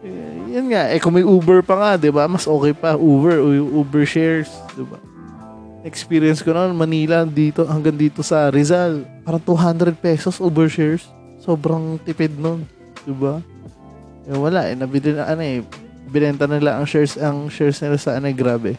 Eh, 0.00 0.54
Yan 0.54 0.68
nga, 0.68 0.88
eh 0.88 0.98
kung 0.98 1.12
may 1.12 1.24
Uber 1.24 1.60
pa 1.60 1.74
nga, 1.74 1.90
'di 1.94 2.08
ba? 2.08 2.24
Mas 2.26 2.44
okay 2.44 2.72
pa 2.72 2.94
Uber 2.94 3.40
Uber 3.72 4.04
shares, 4.04 4.52
'di 4.72 4.84
ba? 4.84 4.98
Experience 5.82 6.40
ko 6.40 6.54
noon 6.54 6.72
Manila 6.72 7.24
dito 7.24 7.66
hanggang 7.66 7.96
dito 7.96 8.22
sa 8.22 8.46
Rizal, 8.48 9.02
parang 9.22 9.42
200 9.42 9.96
pesos 9.96 10.38
Uber 10.38 10.70
shares. 10.70 11.08
Sobrang 11.38 11.98
tipid 11.98 12.36
noon, 12.36 12.62
'di 13.02 13.14
ba? 13.14 13.42
Eh 14.24 14.36
wala 14.36 14.70
eh 14.70 14.78
nabili 14.78 15.10
na 15.10 15.26
ano 15.26 15.42
eh 15.42 15.58
binenta 16.06 16.46
nila 16.46 16.78
ang 16.78 16.86
shares 16.86 17.18
ang 17.18 17.48
shares 17.48 17.80
nila 17.80 17.98
sa 17.98 18.14
ano 18.14 18.28
eh, 18.28 18.36
grabe 18.36 18.78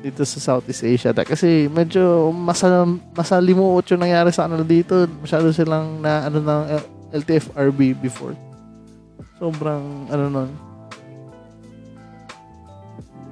dito 0.00 0.20
sa 0.20 0.36
Southeast 0.36 0.84
Asia. 0.84 1.10
Da- 1.10 1.24
Kasi 1.24 1.64
medyo 1.66 2.28
masal 2.28 3.00
masalimuot 3.12 3.88
yung 3.88 4.04
nangyari 4.04 4.28
sa 4.28 4.44
kanila 4.44 4.60
dito. 4.60 5.08
Masyado 5.18 5.48
silang 5.48 5.96
na 5.98 6.28
ano 6.28 6.44
ng 6.44 6.60
LTFRB 7.10 7.96
before. 7.96 8.36
Sobrang 9.44 10.08
ano 10.08 10.24
nun. 10.32 10.50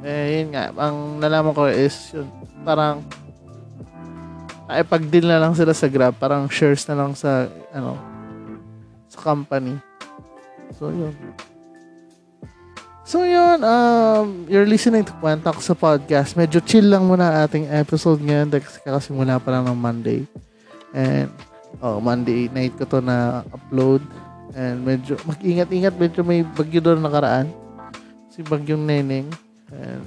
Eh, 0.04 0.44
yun 0.44 0.52
nga. 0.52 0.68
Ang 0.76 1.24
nalaman 1.24 1.56
ko 1.56 1.72
is 1.72 2.12
yun, 2.12 2.28
parang 2.68 3.00
ay 4.68 4.84
pag-deal 4.84 5.24
na 5.24 5.40
lang 5.40 5.56
sila 5.56 5.72
sa 5.72 5.88
Grab. 5.88 6.12
Parang 6.20 6.52
shares 6.52 6.84
na 6.84 7.00
lang 7.00 7.16
sa 7.16 7.48
ano 7.72 7.96
sa 9.08 9.24
company. 9.24 9.80
So, 10.76 10.92
yun. 10.92 11.16
So 13.12 13.28
yun, 13.28 13.60
um, 13.60 14.48
you're 14.48 14.64
listening 14.64 15.04
to 15.04 15.12
Kwentak 15.20 15.60
sa 15.60 15.76
podcast. 15.76 16.32
Medyo 16.32 16.64
chill 16.64 16.88
lang 16.88 17.04
muna 17.04 17.44
ating 17.44 17.68
episode 17.68 18.22
ngayon 18.24 18.48
dahil 18.48 18.64
kakasimula 18.64 19.36
pa 19.36 19.52
lang 19.52 19.68
ng 19.68 19.76
Monday. 19.76 20.24
And, 20.96 21.28
oh, 21.84 22.00
Monday 22.00 22.48
night 22.48 22.72
ko 22.78 22.88
to 22.88 23.04
na 23.04 23.44
upload. 23.52 24.00
And 24.52 24.84
medyo, 24.84 25.16
mag-ingat-ingat, 25.24 25.96
medyo 25.96 26.20
may 26.20 26.44
bagyo 26.44 26.84
doon 26.84 27.00
nakaraan. 27.00 27.48
Si 28.28 28.44
Bagyong 28.44 28.84
Neneng. 28.84 29.28
And, 29.72 30.04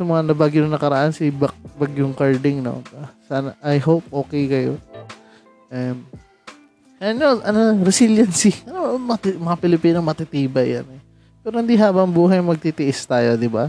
sa 0.00 0.08
mga 0.08 0.32
nabagyo 0.32 0.64
na 0.64 0.80
nakaraan, 0.80 1.12
si 1.12 1.28
Bag 1.28 1.52
Bagyong 1.76 2.16
Carding, 2.16 2.64
no? 2.64 2.80
Sana, 3.28 3.52
I 3.60 3.76
hope 3.76 4.04
okay 4.08 4.48
kayo. 4.48 4.80
Um, 5.68 6.04
ano, 7.00 7.40
ano, 7.44 7.80
resiliency. 7.84 8.52
Ano, 8.68 8.96
mati, 8.96 9.36
mga 9.36 9.56
Pilipino 9.60 10.00
matitibay 10.00 10.80
yan 10.80 10.88
eh. 10.88 11.02
Pero 11.40 11.60
hindi 11.60 11.76
habang 11.76 12.08
buhay 12.08 12.40
magtitiis 12.40 13.04
tayo, 13.08 13.36
di 13.36 13.48
ba? 13.48 13.68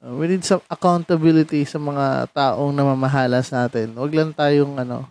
Uh, 0.00 0.16
we 0.16 0.28
need 0.28 0.44
some 0.44 0.60
accountability 0.68 1.64
sa 1.64 1.76
mga 1.76 2.28
taong 2.32 2.72
namamahala 2.72 3.40
sa 3.40 3.68
atin. 3.68 3.92
Huwag 3.96 4.12
lang 4.12 4.36
tayong 4.36 4.80
ano, 4.80 5.08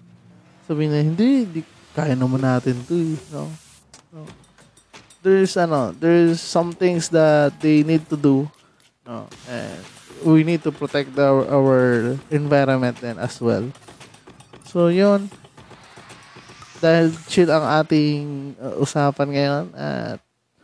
sabihin 0.65 0.89
na, 0.93 1.01
hindi, 1.01 1.49
hindi 1.49 1.61
kaya 1.91 2.15
naman 2.15 2.43
natin 2.43 2.79
to 2.87 2.95
eh, 2.95 3.19
no? 3.31 3.51
no? 4.11 4.23
There's 5.21 5.53
ano, 5.53 5.93
there's 5.93 6.41
some 6.41 6.73
things 6.73 7.09
that 7.13 7.53
they 7.61 7.85
need 7.85 8.09
to 8.09 8.17
do, 8.17 8.49
no? 9.05 9.29
And 9.45 9.77
we 10.25 10.41
need 10.41 10.65
to 10.65 10.73
protect 10.73 11.13
our, 11.17 11.45
our 11.45 11.79
environment 12.33 12.97
then 12.97 13.21
as 13.21 13.37
well. 13.37 13.69
So, 14.65 14.89
yun 14.89 15.29
dahil 16.81 17.13
chill 17.29 17.49
ang 17.53 17.85
ating 17.85 18.57
uh, 18.57 18.81
usapan 18.81 19.27
ngayon 19.29 19.65
at 19.77 20.19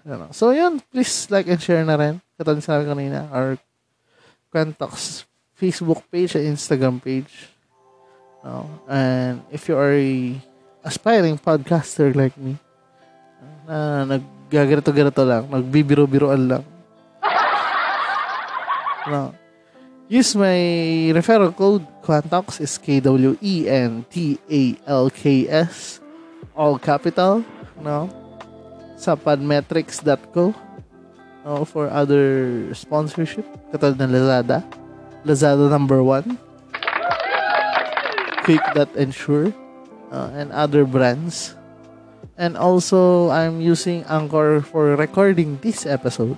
ano. 0.09 0.33
So 0.33 0.49
yun, 0.49 0.81
please 0.89 1.29
like 1.29 1.45
and 1.45 1.61
share 1.61 1.85
na 1.85 1.95
rin. 1.95 2.17
Katulad 2.35 2.65
ko 2.65 2.83
kanina, 2.89 3.29
our 3.29 3.61
Quentox 4.49 5.23
Facebook 5.53 6.01
page 6.09 6.33
at 6.33 6.43
Instagram 6.43 6.97
page. 6.97 7.53
No? 8.41 8.65
And 8.89 9.45
if 9.53 9.69
you 9.69 9.77
are 9.77 9.93
a 9.93 10.41
aspiring 10.87 11.35
podcaster 11.35 12.15
like 12.15 12.31
me, 12.39 12.55
na 13.67 14.07
naggaganito-ganito 14.07 15.27
lang, 15.27 15.43
nagbibiro-biroan 15.51 16.47
lang. 16.47 16.63
No. 19.07 19.31
Use 20.11 20.35
my 20.35 20.59
referral 21.15 21.55
code 21.55 21.83
Quantox 22.03 22.59
is 22.59 22.75
K-W-E-N-T-A-L-K-S 22.79 23.35
all 26.55 26.75
capital, 26.75 27.43
no? 27.79 28.11
Sa 28.99 29.15
padmetrics.co 29.15 30.51
no, 31.47 31.63
for 31.63 31.87
other 31.87 32.67
sponsorship 32.75 33.47
katulad 33.71 33.95
ng 33.95 34.11
Lazada. 34.11 34.59
Lazada 35.23 35.71
number 35.71 36.03
one. 36.03 36.35
Quick.ensure 38.43 39.55
uh, 40.11 40.29
and 40.35 40.51
other 40.51 40.85
brands. 40.85 41.55
And 42.37 42.53
also, 42.53 43.29
I'm 43.33 43.61
using 43.61 44.05
Anchor 44.05 44.61
for 44.61 44.93
recording 44.93 45.57
this 45.61 45.89
episode. 45.89 46.37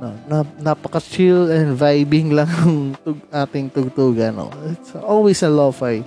No, 0.00 0.16
na, 0.24 0.40
napaka-chill 0.56 1.52
and 1.52 1.76
vibing 1.76 2.32
lang 2.38 2.48
ang 2.48 2.96
tug, 3.04 3.20
ating 3.28 3.68
tugtugan. 3.68 4.40
No? 4.40 4.48
It's 4.72 4.96
always 4.96 5.44
a 5.44 5.52
lo-fi 5.52 6.00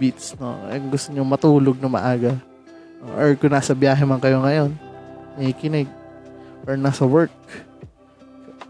beats. 0.00 0.32
No? 0.40 0.56
Ang 0.72 0.88
gusto 0.88 1.12
nyo 1.12 1.28
matulog 1.28 1.76
na 1.76 1.92
maaga. 1.92 2.40
Or 3.12 3.36
kung 3.36 3.52
nasa 3.52 3.76
biyahe 3.76 4.08
man 4.08 4.24
kayo 4.24 4.40
ngayon, 4.40 4.72
nakikinig. 5.36 5.92
Or 6.64 6.80
nasa 6.80 7.04
work, 7.04 7.28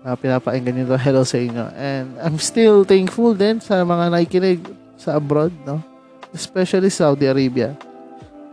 na 0.02 0.18
pinapakinggan 0.18 0.82
nyo 0.82 0.84
to, 0.90 0.98
hello 0.98 1.22
sa 1.22 1.38
inyo. 1.38 1.70
And 1.78 2.18
I'm 2.18 2.42
still 2.42 2.82
thankful 2.82 3.38
din 3.38 3.62
sa 3.62 3.86
mga 3.86 4.10
nakikinig 4.10 4.60
sa 4.98 5.22
abroad. 5.22 5.54
No? 5.62 5.93
Especially 6.34 6.90
Saudi 6.90 7.30
Arabia. 7.30 7.78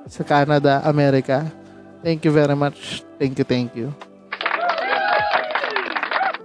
Sa 0.05 0.21
Canada, 0.21 0.85
America. 0.85 1.49
Thank 2.05 2.23
you 2.23 2.31
very 2.31 2.53
much. 2.53 3.01
Thank 3.17 3.41
you, 3.41 3.45
thank 3.45 3.73
you. 3.73 3.89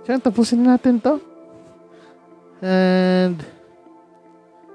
Kaya 0.07 0.23
tapusin 0.23 0.65
na 0.65 0.81
natin 0.81 1.03
to. 1.03 1.19
And 2.63 3.37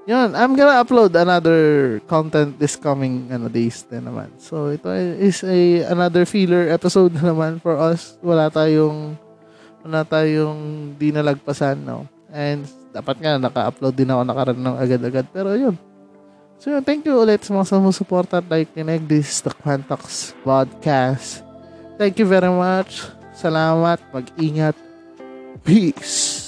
yun, 0.06 0.36
I'm 0.36 0.54
gonna 0.60 0.82
upload 0.82 1.16
another 1.16 1.98
content 2.06 2.60
this 2.60 2.76
coming 2.76 3.32
ano, 3.32 3.48
days 3.48 3.88
din 3.88 4.06
naman. 4.06 4.30
So, 4.38 4.70
ito 4.70 4.92
is 4.94 5.42
a 5.48 5.88
another 5.88 6.28
filler 6.28 6.70
episode 6.70 7.16
na 7.16 7.26
naman 7.32 7.64
for 7.64 7.80
us. 7.80 8.20
Wala 8.20 8.52
tayong 8.52 9.16
wala 9.82 10.06
tayong 10.06 10.94
di 11.00 11.10
nalagpasan, 11.10 11.80
no? 11.80 12.06
And 12.30 12.68
dapat 12.92 13.18
nga 13.24 13.40
naka-upload 13.40 13.96
din 13.96 14.12
ako 14.12 14.22
nakaraan 14.28 14.62
ng 14.62 14.78
agad-agad. 14.78 15.26
Pero 15.32 15.56
yun. 15.56 15.76
So, 16.62 16.78
thank 16.78 17.10
you 17.10 17.18
ulit 17.18 17.42
sa 17.42 17.58
mga 17.58 17.74
sumusuporta 17.74 18.38
at 18.38 18.46
like 18.46 18.70
kinig. 18.78 19.10
This 19.10 19.34
is 19.34 19.42
the 19.42 19.50
Quantox 19.50 20.38
Podcast. 20.46 21.42
Thank 21.98 22.22
you 22.22 22.30
very 22.30 22.54
much. 22.54 23.02
Salamat. 23.34 23.98
Mag-ingat. 24.14 24.78
Peace. 25.66 26.41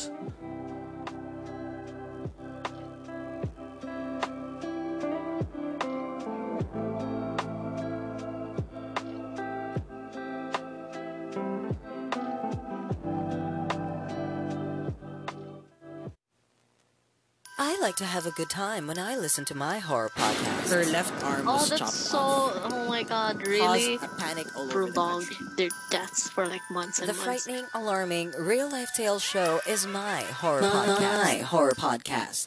Good 18.36 18.50
time 18.50 18.88
when 18.88 18.98
I 18.98 19.16
listen 19.18 19.46
to 19.46 19.56
my 19.56 19.80
horror 19.80 20.10
podcast. 20.16 20.70
Her 20.72 20.86
left 20.86 21.24
arm 21.24 21.48
Oh, 21.48 21.54
was 21.54 21.70
that's 21.70 21.80
chopped 21.80 21.94
so. 21.94 22.18
off. 22.18 22.72
Oh 22.74 22.88
my 22.88 23.04
god, 23.04 23.46
really? 23.48 23.98
Caused 23.98 24.12
a 24.12 24.16
panic 24.22 24.48
all 24.56 24.64
over 24.64 24.86
the 24.86 24.92
Prolonged 24.92 25.28
country. 25.30 25.48
their 25.58 25.70
deaths 25.90 26.30
for 26.30 26.46
like 26.48 26.62
months 26.72 27.00
and 27.00 27.08
The 27.10 27.14
months. 27.14 27.44
The 27.46 27.52
frightening, 27.52 27.70
alarming, 27.74 28.34
real 28.40 28.70
life 28.70 28.90
tales 28.96 29.22
show 29.24 29.60
is 29.68 29.86
my 29.88 30.22
horror 30.22 30.62
podcast. 30.62 31.24
My 31.24 31.38
horror 31.40 31.72
podcast. 31.72 32.46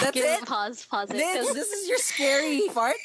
That's 0.00 0.10
Give 0.12 0.24
it. 0.24 0.46
Pause, 0.46 0.84
pause 0.86 1.10
it. 1.10 1.14
This, 1.14 1.46
'cause- 1.46 1.54
this 1.54 1.72
is 1.72 1.88
your 1.88 1.98
scary 1.98 2.62
part. 2.74 2.96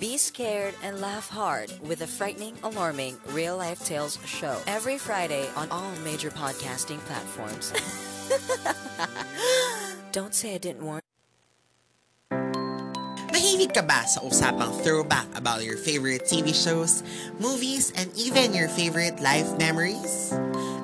Be 0.00 0.18
scared 0.18 0.74
and 0.82 1.00
laugh 1.00 1.30
hard 1.30 1.72
with 1.80 2.00
the 2.00 2.06
frightening, 2.06 2.54
alarming, 2.62 3.16
real 3.28 3.56
life 3.56 3.82
tales 3.86 4.18
show 4.26 4.60
every 4.66 4.98
Friday 4.98 5.48
on 5.56 5.70
all 5.70 5.92
major 6.04 6.30
podcasting 6.30 6.98
platforms. 7.06 7.72
Don't 10.14 10.30
say 10.30 10.54
I 10.54 10.62
didn't 10.62 10.86
warn. 10.86 11.02
Mahilig 13.34 13.74
ka 13.74 13.82
ba 13.82 14.06
sa 14.06 14.22
usapang 14.22 14.70
throwback 14.86 15.26
about 15.34 15.66
your 15.66 15.74
favorite 15.74 16.22
TV 16.30 16.54
shows, 16.54 17.02
movies, 17.42 17.90
and 17.98 18.06
even 18.14 18.54
your 18.54 18.70
favorite 18.70 19.18
life 19.18 19.50
memories? 19.58 20.30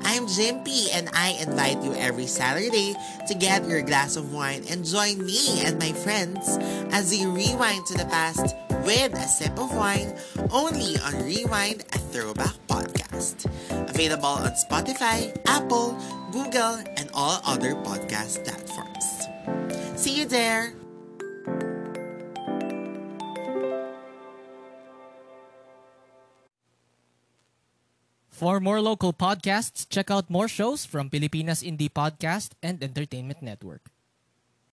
I'm 0.03 0.27
Jim 0.27 0.67
and 0.91 1.07
I 1.15 1.39
invite 1.39 1.79
you 1.87 1.95
every 1.95 2.27
Saturday 2.27 2.99
to 3.31 3.35
get 3.39 3.71
your 3.71 3.87
glass 3.87 4.19
of 4.19 4.35
wine 4.35 4.67
and 4.67 4.83
join 4.83 5.23
me 5.23 5.63
and 5.63 5.79
my 5.79 5.95
friends 5.95 6.59
as 6.91 7.15
we 7.15 7.23
rewind 7.23 7.87
to 7.87 7.95
the 7.95 8.11
past 8.11 8.59
with 8.83 9.15
a 9.15 9.29
sip 9.31 9.55
of 9.55 9.71
wine 9.71 10.11
only 10.51 10.99
on 11.07 11.23
Rewind 11.23 11.87
a 11.95 11.99
Throwback 12.11 12.59
Podcast. 12.67 13.47
Available 13.71 14.43
on 14.43 14.59
Spotify, 14.59 15.31
Apple, 15.47 15.95
Google, 16.35 16.83
and 16.99 17.11
all 17.15 17.39
other 17.47 17.79
podcast 17.87 18.43
platforms. 18.43 19.20
See 19.97 20.19
you 20.19 20.27
there! 20.27 20.75
For 28.41 28.59
more 28.59 28.81
local 28.81 29.13
podcasts, 29.13 29.85
check 29.85 30.11
out 30.11 30.31
more 30.33 30.49
shows 30.49 30.87
from 30.89 31.11
Pilipinas 31.13 31.61
Indie 31.61 31.93
Podcast 31.93 32.57
and 32.63 32.83
Entertainment 32.83 33.43
Network. 33.43 33.93